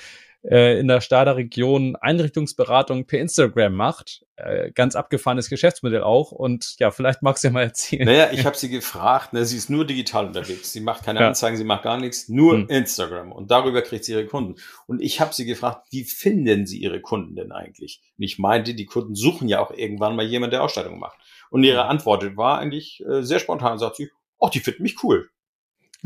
äh, 0.48 0.78
in 0.78 0.88
der 0.88 1.00
Stader 1.00 1.36
Region 1.36 1.96
Einrichtungsberatung 1.96 3.06
per 3.06 3.20
Instagram 3.20 3.74
macht. 3.74 4.22
Äh, 4.36 4.70
ganz 4.72 4.94
abgefahrenes 4.94 5.48
Geschäftsmodell 5.48 6.02
auch. 6.02 6.30
Und 6.30 6.76
ja, 6.78 6.90
vielleicht 6.90 7.22
magst 7.22 7.42
du 7.42 7.48
ja 7.48 7.52
mal 7.52 7.62
erzählen. 7.62 8.04
Naja, 8.04 8.28
ich 8.32 8.44
habe 8.44 8.56
sie 8.56 8.68
gefragt, 8.68 9.32
ne, 9.32 9.44
sie 9.44 9.56
ist 9.56 9.70
nur 9.70 9.86
digital 9.86 10.26
unterwegs. 10.26 10.72
Sie 10.72 10.80
macht 10.80 11.04
keine 11.04 11.20
ja. 11.20 11.28
Anzeigen, 11.28 11.56
sie 11.56 11.64
macht 11.64 11.82
gar 11.82 11.98
nichts, 11.98 12.28
nur 12.28 12.54
hm. 12.54 12.68
Instagram. 12.68 13.32
Und 13.32 13.50
darüber 13.50 13.82
kriegt 13.82 14.04
sie 14.04 14.12
ihre 14.12 14.26
Kunden. 14.26 14.56
Und 14.86 15.00
ich 15.00 15.20
habe 15.20 15.34
sie 15.34 15.46
gefragt, 15.46 15.88
wie 15.90 16.04
finden 16.04 16.66
sie 16.66 16.78
ihre 16.78 17.00
Kunden 17.00 17.34
denn 17.34 17.50
eigentlich? 17.50 18.02
Und 18.16 18.24
ich 18.24 18.38
meinte, 18.38 18.74
die 18.74 18.86
Kunden 18.86 19.14
suchen 19.14 19.48
ja 19.48 19.60
auch 19.60 19.70
irgendwann 19.70 20.16
mal 20.16 20.26
jemand, 20.26 20.52
der 20.52 20.62
Ausstellungen 20.62 21.00
macht. 21.00 21.18
Und 21.50 21.64
ihre 21.64 21.82
hm. 21.82 21.90
Antwort 21.90 22.36
war 22.36 22.58
eigentlich 22.58 23.02
äh, 23.08 23.22
sehr 23.22 23.40
spontan, 23.40 23.78
sagt 23.78 23.96
sie, 23.96 24.10
oh, 24.38 24.50
die 24.52 24.60
finden 24.60 24.82
mich 24.82 25.02
cool. 25.02 25.30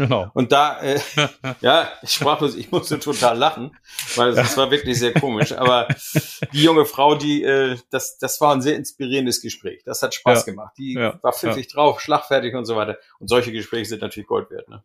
Genau. 0.01 0.31
Und 0.33 0.51
da, 0.51 0.81
äh, 0.81 0.99
ja, 1.61 1.87
ich 2.01 2.13
sprachlos, 2.13 2.57
ich 2.57 2.71
musste 2.71 2.99
total 2.99 3.37
lachen, 3.37 3.77
weil 4.17 4.31
es 4.31 4.57
war 4.57 4.71
wirklich 4.71 4.99
sehr 4.99 5.13
komisch. 5.13 5.53
Aber 5.53 5.89
die 6.55 6.63
junge 6.63 6.87
Frau, 6.87 7.17
die, 7.17 7.43
äh, 7.43 7.77
das, 7.91 8.17
das 8.17 8.41
war 8.41 8.55
ein 8.55 8.63
sehr 8.63 8.77
inspirierendes 8.77 9.43
Gespräch. 9.43 9.83
Das 9.85 10.01
hat 10.01 10.15
Spaß 10.15 10.47
ja. 10.47 10.53
gemacht. 10.53 10.73
Die 10.79 10.95
ja. 10.95 11.19
war 11.21 11.35
pfiffig 11.35 11.67
ja. 11.67 11.73
drauf, 11.75 12.01
schlagfertig 12.01 12.55
und 12.55 12.65
so 12.65 12.77
weiter. 12.77 12.97
Und 13.19 13.29
solche 13.29 13.53
Gespräche 13.53 13.91
sind 13.91 14.01
natürlich 14.01 14.27
Gold 14.27 14.51
wert. 14.51 14.71
Ne? 14.71 14.83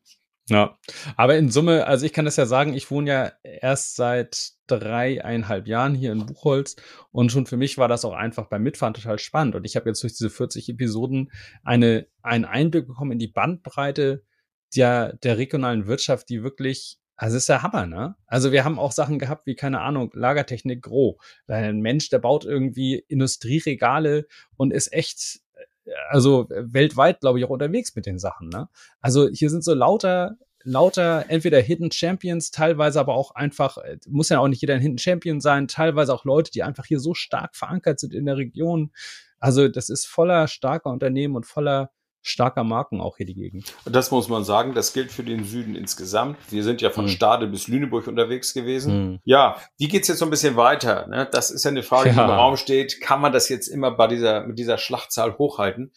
Ja, 0.50 0.78
aber 1.16 1.38
in 1.38 1.50
Summe, 1.50 1.88
also 1.88 2.06
ich 2.06 2.12
kann 2.12 2.26
das 2.26 2.36
ja 2.36 2.46
sagen, 2.46 2.74
ich 2.74 2.92
wohne 2.92 3.10
ja 3.10 3.32
erst 3.42 3.96
seit 3.96 4.52
dreieinhalb 4.68 5.66
Jahren 5.66 5.96
hier 5.96 6.12
in 6.12 6.26
Buchholz 6.26 6.76
und 7.12 7.32
schon 7.32 7.46
für 7.46 7.58
mich 7.58 7.78
war 7.78 7.88
das 7.88 8.04
auch 8.04 8.14
einfach 8.14 8.48
beim 8.48 8.64
Mitfahren 8.64 8.94
total 8.94 9.18
spannend 9.18 9.56
und 9.56 9.64
ich 9.64 9.76
habe 9.78 9.90
jetzt 9.90 10.04
durch 10.04 10.14
diese 10.14 10.30
40 10.30 10.70
Episoden 10.70 11.32
eine, 11.64 12.06
einen 12.22 12.46
Einblick 12.46 12.86
bekommen 12.86 13.14
in 13.14 13.20
die 13.20 13.28
Bandbreite 13.28 14.24
der, 14.76 15.14
der 15.18 15.38
regionalen 15.38 15.88
Wirtschaft, 15.88 16.30
die 16.30 16.44
wirklich 16.44 17.00
also 17.18 17.38
ist 17.38 17.48
der 17.48 17.64
Hammer, 17.64 17.86
ne? 17.86 18.16
Also 18.28 18.52
wir 18.52 18.66
haben 18.66 18.78
auch 18.78 18.92
Sachen 18.92 19.20
gehabt 19.20 19.46
wie, 19.46 19.56
keine 19.56 19.82
Ahnung, 19.82 20.12
Lagertechnik 20.14 20.82
Gro. 20.82 21.18
Ein 21.48 21.80
Mensch, 21.80 22.10
der 22.10 22.20
baut 22.20 22.44
irgendwie 22.44 22.96
Industrieregale 23.08 24.28
und 24.58 24.74
ist 24.74 24.92
echt, 24.92 25.40
äh, 25.86 25.92
also 26.10 26.48
weltweit, 26.50 27.22
glaube 27.22 27.40
ich, 27.40 27.46
auch 27.46 27.50
unterwegs 27.50 27.96
mit 27.96 28.06
den 28.06 28.20
Sachen, 28.20 28.50
ne? 28.50 28.68
Also 29.00 29.30
hier 29.30 29.50
sind 29.50 29.64
so 29.64 29.74
lauter, 29.74 30.38
lauter 30.64 31.26
entweder 31.30 31.62
Hidden 31.62 31.92
Champions, 31.92 32.52
teilweise 32.52 33.00
aber 33.00 33.14
auch 33.14 33.32
einfach, 33.32 33.78
äh, 33.78 33.98
muss 34.10 34.30
ja 34.30 34.40
auch 34.40 34.50
nicht 34.50 34.62
jeder 34.62 34.76
ein 34.76 34.82
Hidden 34.82 34.98
Champion 34.98 35.40
sein, 35.40 35.70
teilweise 35.70 36.14
auch 36.14 36.26
Leute, 36.26 36.52
die 36.52 36.64
einfach 36.64 36.86
hier 36.86 37.00
so 37.00 37.14
stark 37.14 37.56
verankert 37.56 38.00
sind 38.00 38.14
in 38.14 38.26
der 38.26 38.36
Region. 38.36 38.92
Also 39.40 39.70
das 39.70 39.88
ist 39.90 40.06
voller 40.06 40.50
starker 40.50 40.90
Unternehmen 40.90 41.36
und 41.38 41.46
voller 41.46 41.92
starker 42.26 42.64
Marken 42.64 43.00
auch 43.02 43.18
hier 43.18 43.28
die 43.28 43.36
Gegend. 43.36 43.74
Das 43.86 44.10
muss 44.10 44.28
man 44.30 44.44
sagen, 44.44 44.74
das 44.74 44.94
gilt 44.94 45.12
für 45.12 45.24
den 45.24 45.44
Süden 45.44 45.76
insgesamt. 45.76 46.38
Wir 46.50 46.64
sind 46.64 46.82
ja 46.82 46.90
von 46.90 47.06
mhm. 47.06 47.10
Stade 47.10 47.48
bis 47.48 47.68
Lüneburg 47.68 48.08
unterwegs 48.08 48.54
gewesen. 48.54 49.12
Mhm. 49.12 49.20
Ja, 49.24 49.58
wie 49.78 49.88
geht's 49.88 50.08
jetzt 50.08 50.18
so 50.20 50.26
ein 50.26 50.32
bisschen 50.32 50.56
weiter? 50.56 51.08
Ne? 51.08 51.30
Das 51.32 51.52
ist 51.52 51.64
ja 51.64 51.72
eine 51.72 51.84
Frage, 51.84 52.10
die 52.10 52.16
ja. 52.16 52.26
im 52.26 52.32
Raum 52.32 52.58
steht. 52.58 53.00
Kann 53.00 53.22
man 53.22 53.32
das 53.32 53.48
jetzt 53.48 53.68
immer 53.68 53.92
bei 53.92 54.08
dieser, 54.08 54.46
mit 54.48 54.58
dieser 54.58 54.80
Schlachtzahl 54.80 55.38
hochhalten? 55.38 55.92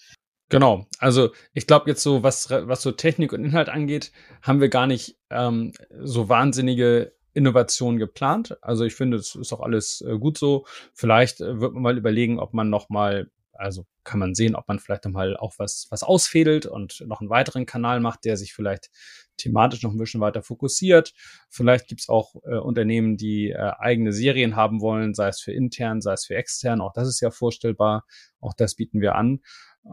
Genau, 0.51 0.87
also 0.99 1.31
ich 1.55 1.67
glaube 1.67 1.91
jetzt 1.91 2.03
so, 2.03 2.23
was, 2.23 2.51
was 2.51 2.83
so 2.83 2.93
Technik 2.93 3.33
und 3.33 3.45
Inhalt 3.45 3.69
angeht, 3.69 4.13
haben 4.43 4.61
wir 4.61 4.69
gar 4.69 4.87
nicht 4.87 5.19
ähm, 5.31 5.73
so 6.03 6.29
wahnsinnige 6.29 7.13
Innovationen 7.33 7.99
geplant. 7.99 8.59
Also 8.63 8.85
ich 8.85 8.95
finde, 8.95 9.17
es 9.17 9.35
ist 9.35 9.53
auch 9.53 9.61
alles 9.61 10.03
äh, 10.07 10.19
gut 10.19 10.37
so. 10.37 10.67
Vielleicht 10.93 11.41
äh, 11.41 11.61
wird 11.61 11.73
man 11.73 11.83
mal 11.83 11.99
überlegen, 11.99 12.39
ob 12.39 12.53
man 12.53 12.69
noch 12.69 12.91
mal 12.91 13.31
also 13.59 13.87
kann 14.05 14.21
man 14.21 14.35
sehen, 14.35 14.55
ob 14.55 14.69
man 14.69 14.79
vielleicht 14.79 15.05
mal 15.07 15.37
auch 15.37 15.55
was, 15.59 15.87
was 15.91 16.03
ausfädelt 16.03 16.65
und 16.67 17.05
noch 17.07 17.21
einen 17.21 17.29
weiteren 17.29 17.67
Kanal 17.67 18.01
macht, 18.01 18.25
der 18.25 18.37
sich 18.37 18.55
vielleicht 18.55 18.91
thematisch 19.37 19.83
noch 19.83 19.93
ein 19.93 19.99
bisschen 19.99 20.21
weiter 20.21 20.43
fokussiert. 20.43 21.13
Vielleicht 21.51 21.89
gibt's 21.89 22.09
auch 22.09 22.37
äh, 22.45 22.57
Unternehmen, 22.57 23.17
die 23.17 23.51
äh, 23.51 23.73
eigene 23.79 24.13
Serien 24.13 24.57
haben 24.57 24.81
wollen, 24.81 25.15
sei 25.15 25.29
es 25.29 25.41
für 25.41 25.53
intern, 25.53 26.01
sei 26.01 26.13
es 26.13 26.25
für 26.25 26.37
extern. 26.37 26.81
Auch 26.81 26.93
das 26.93 27.09
ist 27.09 27.21
ja 27.21 27.31
vorstellbar. 27.31 28.05
Auch 28.41 28.55
das 28.55 28.77
bieten 28.77 29.01
wir 29.01 29.17
an. 29.17 29.41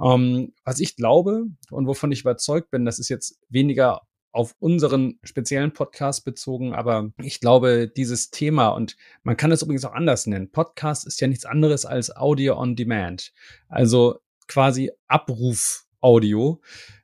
Ähm, 0.03 0.53
was 0.63 0.79
ich 0.79 0.95
glaube 0.95 1.45
und 1.71 1.87
wovon 1.87 2.11
ich 2.11 2.21
überzeugt 2.21 2.69
bin, 2.71 2.85
das 2.85 2.99
ist 2.99 3.09
jetzt 3.09 3.39
weniger 3.49 4.01
auf 4.35 4.53
unseren 4.59 5.17
speziellen 5.23 5.71
Podcast 5.71 6.25
bezogen, 6.25 6.73
aber 6.73 7.11
ich 7.21 7.39
glaube, 7.39 7.87
dieses 7.87 8.31
Thema, 8.31 8.67
und 8.67 8.97
man 9.23 9.37
kann 9.37 9.51
es 9.51 9.61
übrigens 9.61 9.85
auch 9.85 9.93
anders 9.93 10.27
nennen, 10.27 10.51
Podcast 10.51 11.07
ist 11.07 11.21
ja 11.21 11.27
nichts 11.27 11.45
anderes 11.45 11.85
als 11.85 12.13
Audio 12.15 12.59
on 12.59 12.75
Demand. 12.75 13.31
Also 13.69 14.19
quasi 14.47 14.91
Abruf-Audio, 15.07 16.61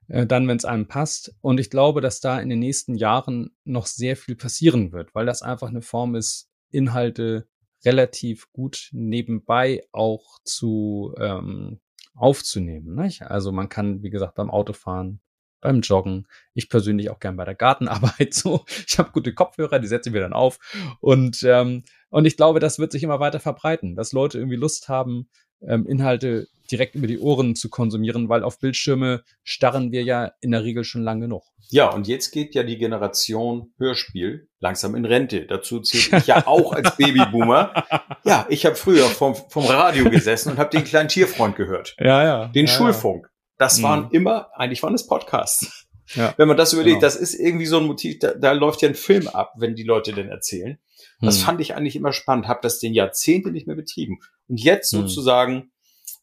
äh, 0.09 0.27
dann, 0.27 0.47
wenn 0.49 0.57
es 0.57 0.65
einem 0.65 0.87
passt. 0.87 1.33
Und 1.39 1.59
ich 1.59 1.69
glaube, 1.69 2.01
dass 2.01 2.19
da 2.19 2.37
in 2.39 2.49
den 2.49 2.59
nächsten 2.59 2.95
Jahren 2.95 3.55
noch 3.63 3.85
sehr 3.85 4.17
viel 4.17 4.35
passieren 4.35 4.91
wird, 4.91 5.15
weil 5.15 5.25
das 5.25 5.41
einfach 5.41 5.69
eine 5.69 5.81
Form 5.81 6.15
ist, 6.15 6.49
Inhalte 6.69 7.47
relativ 7.85 8.51
gut 8.51 8.89
nebenbei 8.91 9.83
auch 9.93 10.39
zu 10.43 11.15
ähm, 11.17 11.79
aufzunehmen. 12.13 12.93
Nicht? 12.95 13.21
Also 13.23 13.53
man 13.53 13.69
kann, 13.69 14.03
wie 14.03 14.09
gesagt, 14.09 14.35
beim 14.35 14.51
Autofahren 14.51 15.21
beim 15.61 15.81
Joggen. 15.81 16.27
Ich 16.53 16.69
persönlich 16.69 17.09
auch 17.09 17.19
gern 17.19 17.37
bei 17.37 17.45
der 17.45 17.55
Gartenarbeit 17.55 18.33
so. 18.33 18.65
Ich 18.87 18.97
habe 18.99 19.11
gute 19.11 19.33
Kopfhörer, 19.33 19.79
die 19.79 19.87
setze 19.87 20.09
ich 20.09 20.13
mir 20.13 20.21
dann 20.21 20.33
auf. 20.33 20.59
Und, 20.99 21.43
ähm, 21.43 21.83
und 22.09 22.25
ich 22.25 22.35
glaube, 22.35 22.59
das 22.59 22.79
wird 22.79 22.91
sich 22.91 23.03
immer 23.03 23.19
weiter 23.19 23.39
verbreiten, 23.39 23.95
dass 23.95 24.11
Leute 24.11 24.39
irgendwie 24.39 24.57
Lust 24.57 24.89
haben, 24.89 25.29
ähm, 25.61 25.85
Inhalte 25.87 26.47
direkt 26.71 26.95
über 26.95 27.07
die 27.07 27.19
Ohren 27.19 27.55
zu 27.55 27.69
konsumieren, 27.69 28.29
weil 28.29 28.43
auf 28.43 28.59
Bildschirme 28.59 29.23
starren 29.43 29.91
wir 29.91 30.03
ja 30.03 30.31
in 30.41 30.51
der 30.51 30.63
Regel 30.63 30.83
schon 30.83 31.03
lange 31.03 31.21
genug. 31.21 31.43
Ja, 31.69 31.89
und 31.89 32.07
jetzt 32.07 32.31
geht 32.31 32.53
ja 32.53 32.63
die 32.63 32.77
Generation 32.77 33.73
Hörspiel 33.77 34.49
langsam 34.59 34.93
in 34.95 35.05
Rente. 35.05 35.45
Dazu 35.45 35.79
zähle 35.79 36.19
ich 36.19 36.27
ja 36.27 36.43
auch 36.47 36.73
als 36.73 36.97
Babyboomer. 36.97 37.85
Ja, 38.25 38.45
ich 38.49 38.65
habe 38.65 38.75
früher 38.75 39.05
vom, 39.05 39.35
vom 39.35 39.65
Radio 39.65 40.09
gesessen 40.09 40.51
und 40.51 40.57
habe 40.57 40.69
den 40.69 40.83
kleinen 40.83 41.07
Tierfreund 41.07 41.55
gehört. 41.55 41.95
Ja, 41.97 42.23
ja. 42.23 42.47
Den 42.47 42.65
ja, 42.65 42.71
Schulfunk. 42.71 43.30
Das 43.61 43.77
mhm. 43.77 43.83
waren 43.83 44.09
immer, 44.09 44.49
eigentlich 44.55 44.81
waren 44.81 44.95
es 44.95 45.05
Podcasts. 45.05 45.85
Ja, 46.15 46.33
wenn 46.37 46.47
man 46.47 46.57
das 46.57 46.73
überlegt, 46.73 46.95
genau. 46.95 47.05
das 47.05 47.15
ist 47.15 47.35
irgendwie 47.35 47.67
so 47.67 47.77
ein 47.77 47.85
Motiv, 47.85 48.17
da, 48.17 48.33
da 48.33 48.53
läuft 48.53 48.81
ja 48.81 48.89
ein 48.89 48.95
Film 48.95 49.27
ab, 49.27 49.53
wenn 49.57 49.75
die 49.75 49.83
Leute 49.83 50.13
denn 50.13 50.29
erzählen. 50.29 50.79
Das 51.21 51.37
mhm. 51.37 51.43
fand 51.43 51.61
ich 51.61 51.75
eigentlich 51.75 51.95
immer 51.95 52.11
spannend, 52.11 52.47
habe 52.47 52.59
das 52.63 52.79
den 52.79 52.95
Jahrzehnte 52.95 53.51
nicht 53.51 53.67
mehr 53.67 53.75
betrieben. 53.75 54.19
Und 54.49 54.59
jetzt 54.59 54.91
mhm. 54.93 55.01
sozusagen, 55.01 55.71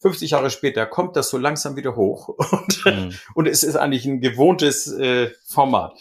50 0.01 0.33
Jahre 0.33 0.51
später, 0.51 0.85
kommt 0.85 1.14
das 1.14 1.31
so 1.31 1.38
langsam 1.38 1.77
wieder 1.77 1.94
hoch. 1.94 2.29
Und, 2.51 2.85
mhm. 2.85 3.14
und 3.37 3.46
es 3.46 3.62
ist 3.62 3.77
eigentlich 3.77 4.05
ein 4.05 4.20
gewohntes 4.20 4.88
äh, 4.88 5.31
Format. 5.46 5.96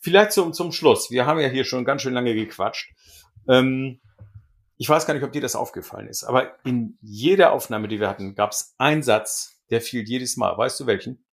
Vielleicht 0.00 0.32
zum, 0.32 0.52
zum 0.52 0.72
Schluss. 0.72 1.12
Wir 1.12 1.24
haben 1.24 1.38
ja 1.38 1.48
hier 1.48 1.64
schon 1.64 1.84
ganz 1.84 2.02
schön 2.02 2.14
lange 2.14 2.34
gequatscht. 2.34 2.92
Ähm, 3.48 4.00
ich 4.76 4.88
weiß 4.88 5.06
gar 5.06 5.14
nicht, 5.14 5.22
ob 5.22 5.32
dir 5.32 5.40
das 5.40 5.54
aufgefallen 5.54 6.08
ist, 6.08 6.24
aber 6.24 6.52
in 6.64 6.98
jeder 7.00 7.52
Aufnahme, 7.52 7.86
die 7.86 8.00
wir 8.00 8.08
hatten, 8.08 8.34
gab 8.34 8.50
es 8.50 8.74
einen 8.78 9.02
Satz, 9.02 9.59
der 9.70 9.80
fiel 9.80 10.02
jedes 10.08 10.36
Mal. 10.36 10.56
Weißt 10.56 10.78
du 10.80 10.86
welchen? 10.86 11.24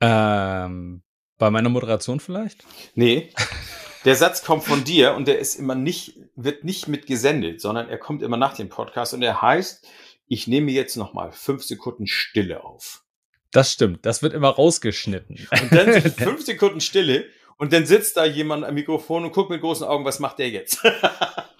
Ähm, 0.00 1.02
bei 1.38 1.50
meiner 1.50 1.68
Moderation 1.68 2.20
vielleicht? 2.20 2.64
Nee. 2.94 3.32
Der 4.04 4.14
Satz 4.14 4.44
kommt 4.44 4.62
von 4.62 4.84
dir 4.84 5.14
und 5.14 5.26
der 5.26 5.40
ist 5.40 5.56
immer 5.56 5.74
nicht, 5.74 6.16
wird 6.36 6.62
nicht 6.62 6.86
mitgesendet, 6.86 7.60
sondern 7.60 7.88
er 7.88 7.98
kommt 7.98 8.22
immer 8.22 8.36
nach 8.36 8.54
dem 8.54 8.68
Podcast 8.68 9.14
und 9.14 9.22
er 9.22 9.42
heißt, 9.42 9.84
ich 10.28 10.46
nehme 10.46 10.70
jetzt 10.70 10.94
nochmal 10.94 11.32
fünf 11.32 11.64
Sekunden 11.64 12.06
Stille 12.06 12.62
auf. 12.62 13.02
Das 13.50 13.72
stimmt, 13.72 14.06
das 14.06 14.22
wird 14.22 14.32
immer 14.32 14.50
rausgeschnitten. 14.50 15.48
Und 15.60 15.72
dann 15.72 15.92
sind 16.00 16.14
fünf 16.18 16.44
Sekunden 16.44 16.80
Stille 16.80 17.26
und 17.56 17.72
dann 17.72 17.84
sitzt 17.84 18.16
da 18.16 18.24
jemand 18.24 18.64
am 18.64 18.74
Mikrofon 18.74 19.24
und 19.24 19.32
guckt 19.32 19.50
mit 19.50 19.60
großen 19.60 19.84
Augen, 19.84 20.04
was 20.04 20.20
macht 20.20 20.38
der 20.38 20.50
jetzt? 20.50 20.84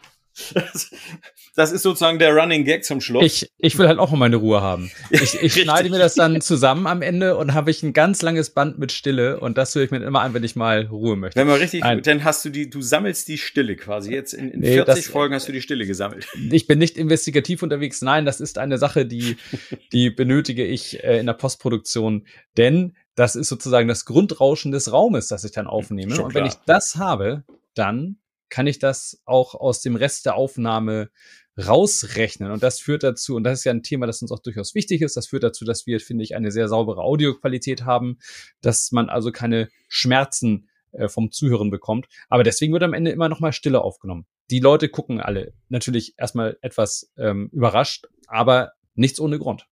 Das 1.54 1.72
ist 1.72 1.82
sozusagen 1.82 2.18
der 2.18 2.34
Running 2.34 2.64
Gag 2.64 2.84
zum 2.84 3.00
Schluss. 3.00 3.24
Ich, 3.24 3.50
ich 3.58 3.78
will 3.78 3.88
halt 3.88 3.98
auch 3.98 4.10
mal 4.10 4.18
meine 4.18 4.36
Ruhe 4.36 4.60
haben. 4.60 4.90
Ich, 5.10 5.40
ich 5.42 5.54
schneide 5.54 5.88
mir 5.88 5.98
das 5.98 6.14
dann 6.14 6.40
zusammen 6.40 6.86
am 6.86 7.00
Ende 7.00 7.36
und 7.36 7.54
habe 7.54 7.70
ich 7.70 7.82
ein 7.82 7.92
ganz 7.92 8.20
langes 8.22 8.50
Band 8.50 8.78
mit 8.78 8.92
Stille 8.92 9.40
und 9.40 9.56
das 9.56 9.74
höre 9.74 9.84
ich 9.84 9.90
mir 9.90 10.02
immer 10.04 10.20
an, 10.20 10.34
wenn 10.34 10.44
ich 10.44 10.56
mal 10.56 10.86
Ruhe 10.86 11.16
möchte. 11.16 11.38
Wenn 11.40 11.46
man 11.46 11.56
richtig, 11.58 11.80
Nein. 11.80 12.02
dann 12.02 12.24
hast 12.24 12.44
du 12.44 12.50
die, 12.50 12.68
du 12.68 12.82
sammelst 12.82 13.28
die 13.28 13.38
Stille 13.38 13.76
quasi. 13.76 14.12
Jetzt 14.12 14.34
in, 14.34 14.50
in 14.50 14.60
Nee, 14.60 14.74
40 14.74 14.94
das- 14.94 15.06
Folgen 15.06 15.34
hast 15.34 15.48
du 15.48 15.52
die 15.52 15.62
Stille 15.62 15.86
gesammelt. 15.86 16.26
Ich 16.50 16.66
bin 16.66 16.78
nicht 16.78 16.98
investigativ 16.98 17.62
unterwegs. 17.62 18.02
Nein, 18.02 18.26
das 18.26 18.40
ist 18.40 18.58
eine 18.58 18.76
Sache, 18.78 19.06
die, 19.06 19.36
die 19.92 20.10
benötige 20.10 20.64
ich 20.66 21.02
äh, 21.04 21.18
in 21.18 21.26
der 21.26 21.34
Postproduktion, 21.34 22.26
denn 22.56 22.94
das 23.14 23.34
ist 23.36 23.48
sozusagen 23.48 23.88
das 23.88 24.04
Grundrauschen 24.04 24.72
des 24.72 24.92
Raumes, 24.92 25.28
das 25.28 25.44
ich 25.44 25.52
dann 25.52 25.66
aufnehme. 25.66 26.14
Schon 26.14 26.26
und 26.26 26.34
wenn 26.34 26.44
ich 26.44 26.54
das 26.66 26.96
habe, 26.96 27.44
dann 27.74 28.18
kann 28.48 28.66
ich 28.66 28.78
das 28.78 29.20
auch 29.24 29.54
aus 29.54 29.80
dem 29.80 29.96
Rest 29.96 30.26
der 30.26 30.36
Aufnahme 30.36 31.10
rausrechnen. 31.58 32.50
Und 32.50 32.62
das 32.62 32.80
führt 32.80 33.02
dazu, 33.02 33.34
und 33.34 33.44
das 33.44 33.60
ist 33.60 33.64
ja 33.64 33.72
ein 33.72 33.82
Thema, 33.82 34.06
das 34.06 34.20
uns 34.20 34.30
auch 34.30 34.40
durchaus 34.40 34.74
wichtig 34.74 35.00
ist, 35.00 35.16
das 35.16 35.26
führt 35.26 35.42
dazu, 35.42 35.64
dass 35.64 35.86
wir, 35.86 36.00
finde 36.00 36.24
ich, 36.24 36.36
eine 36.36 36.50
sehr 36.50 36.68
saubere 36.68 37.00
Audioqualität 37.00 37.84
haben, 37.84 38.18
dass 38.60 38.92
man 38.92 39.08
also 39.08 39.32
keine 39.32 39.68
Schmerzen 39.88 40.68
äh, 40.92 41.08
vom 41.08 41.30
Zuhören 41.32 41.70
bekommt. 41.70 42.06
Aber 42.28 42.42
deswegen 42.42 42.72
wird 42.72 42.82
am 42.82 42.94
Ende 42.94 43.10
immer 43.10 43.28
noch 43.28 43.40
mal 43.40 43.52
Stille 43.52 43.80
aufgenommen. 43.80 44.26
Die 44.50 44.60
Leute 44.60 44.88
gucken 44.88 45.20
alle 45.20 45.54
natürlich 45.68 46.14
erstmal 46.18 46.58
etwas 46.60 47.10
ähm, 47.16 47.48
überrascht, 47.52 48.06
aber 48.26 48.72
nichts 48.94 49.18
ohne 49.18 49.38
Grund. 49.38 49.66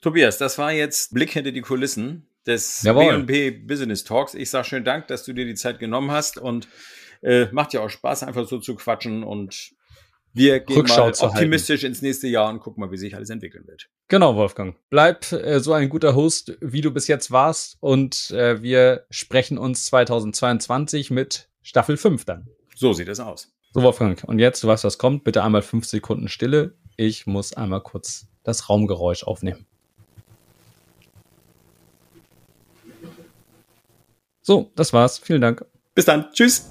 Tobias, 0.00 0.38
das 0.38 0.58
war 0.58 0.72
jetzt 0.72 1.12
Blick 1.12 1.30
hinter 1.32 1.52
die 1.52 1.60
Kulissen 1.60 2.28
des. 2.46 2.82
B&B 2.82 3.50
Business 3.50 4.04
Talks. 4.04 4.34
Ich 4.34 4.50
sage 4.50 4.66
schönen 4.66 4.84
Dank, 4.84 5.08
dass 5.08 5.24
du 5.24 5.32
dir 5.32 5.44
die 5.44 5.54
Zeit 5.54 5.78
genommen 5.78 6.10
hast 6.10 6.38
und 6.38 6.68
äh, 7.22 7.46
macht 7.52 7.72
ja 7.72 7.80
auch 7.80 7.90
Spaß, 7.90 8.22
einfach 8.22 8.46
so 8.46 8.58
zu 8.58 8.74
quatschen 8.74 9.22
und 9.22 9.72
wir 10.36 10.60
gehen 10.60 10.76
Rückschau 10.76 11.06
mal 11.06 11.14
zu 11.14 11.22
halten. 11.22 11.36
optimistisch 11.36 11.82
ins 11.82 12.02
nächste 12.02 12.28
Jahr 12.28 12.50
und 12.50 12.60
gucken 12.60 12.82
mal, 12.82 12.90
wie 12.90 12.98
sich 12.98 13.14
alles 13.16 13.30
entwickeln 13.30 13.66
wird. 13.66 13.88
Genau, 14.08 14.36
Wolfgang. 14.36 14.76
Bleib 14.90 15.32
äh, 15.32 15.60
so 15.60 15.72
ein 15.72 15.88
guter 15.88 16.14
Host, 16.14 16.58
wie 16.60 16.82
du 16.82 16.90
bis 16.90 17.08
jetzt 17.08 17.30
warst. 17.30 17.78
Und 17.80 18.30
äh, 18.32 18.60
wir 18.62 19.06
sprechen 19.08 19.56
uns 19.56 19.86
2022 19.86 21.10
mit 21.10 21.48
Staffel 21.62 21.96
5 21.96 22.26
dann. 22.26 22.48
So 22.74 22.92
sieht 22.92 23.08
es 23.08 23.18
aus. 23.18 23.50
So, 23.72 23.82
Wolfgang. 23.82 24.22
Und 24.24 24.38
jetzt, 24.38 24.62
du 24.62 24.68
weißt, 24.68 24.84
was 24.84 24.98
kommt. 24.98 25.24
Bitte 25.24 25.42
einmal 25.42 25.62
fünf 25.62 25.86
Sekunden 25.86 26.28
Stille. 26.28 26.74
Ich 26.96 27.26
muss 27.26 27.54
einmal 27.54 27.80
kurz 27.80 28.26
das 28.42 28.68
Raumgeräusch 28.68 29.24
aufnehmen. 29.24 29.66
So, 34.42 34.70
das 34.76 34.92
war's. 34.92 35.18
Vielen 35.18 35.40
Dank. 35.40 35.64
Bis 35.94 36.04
dann. 36.04 36.30
Tschüss. 36.32 36.70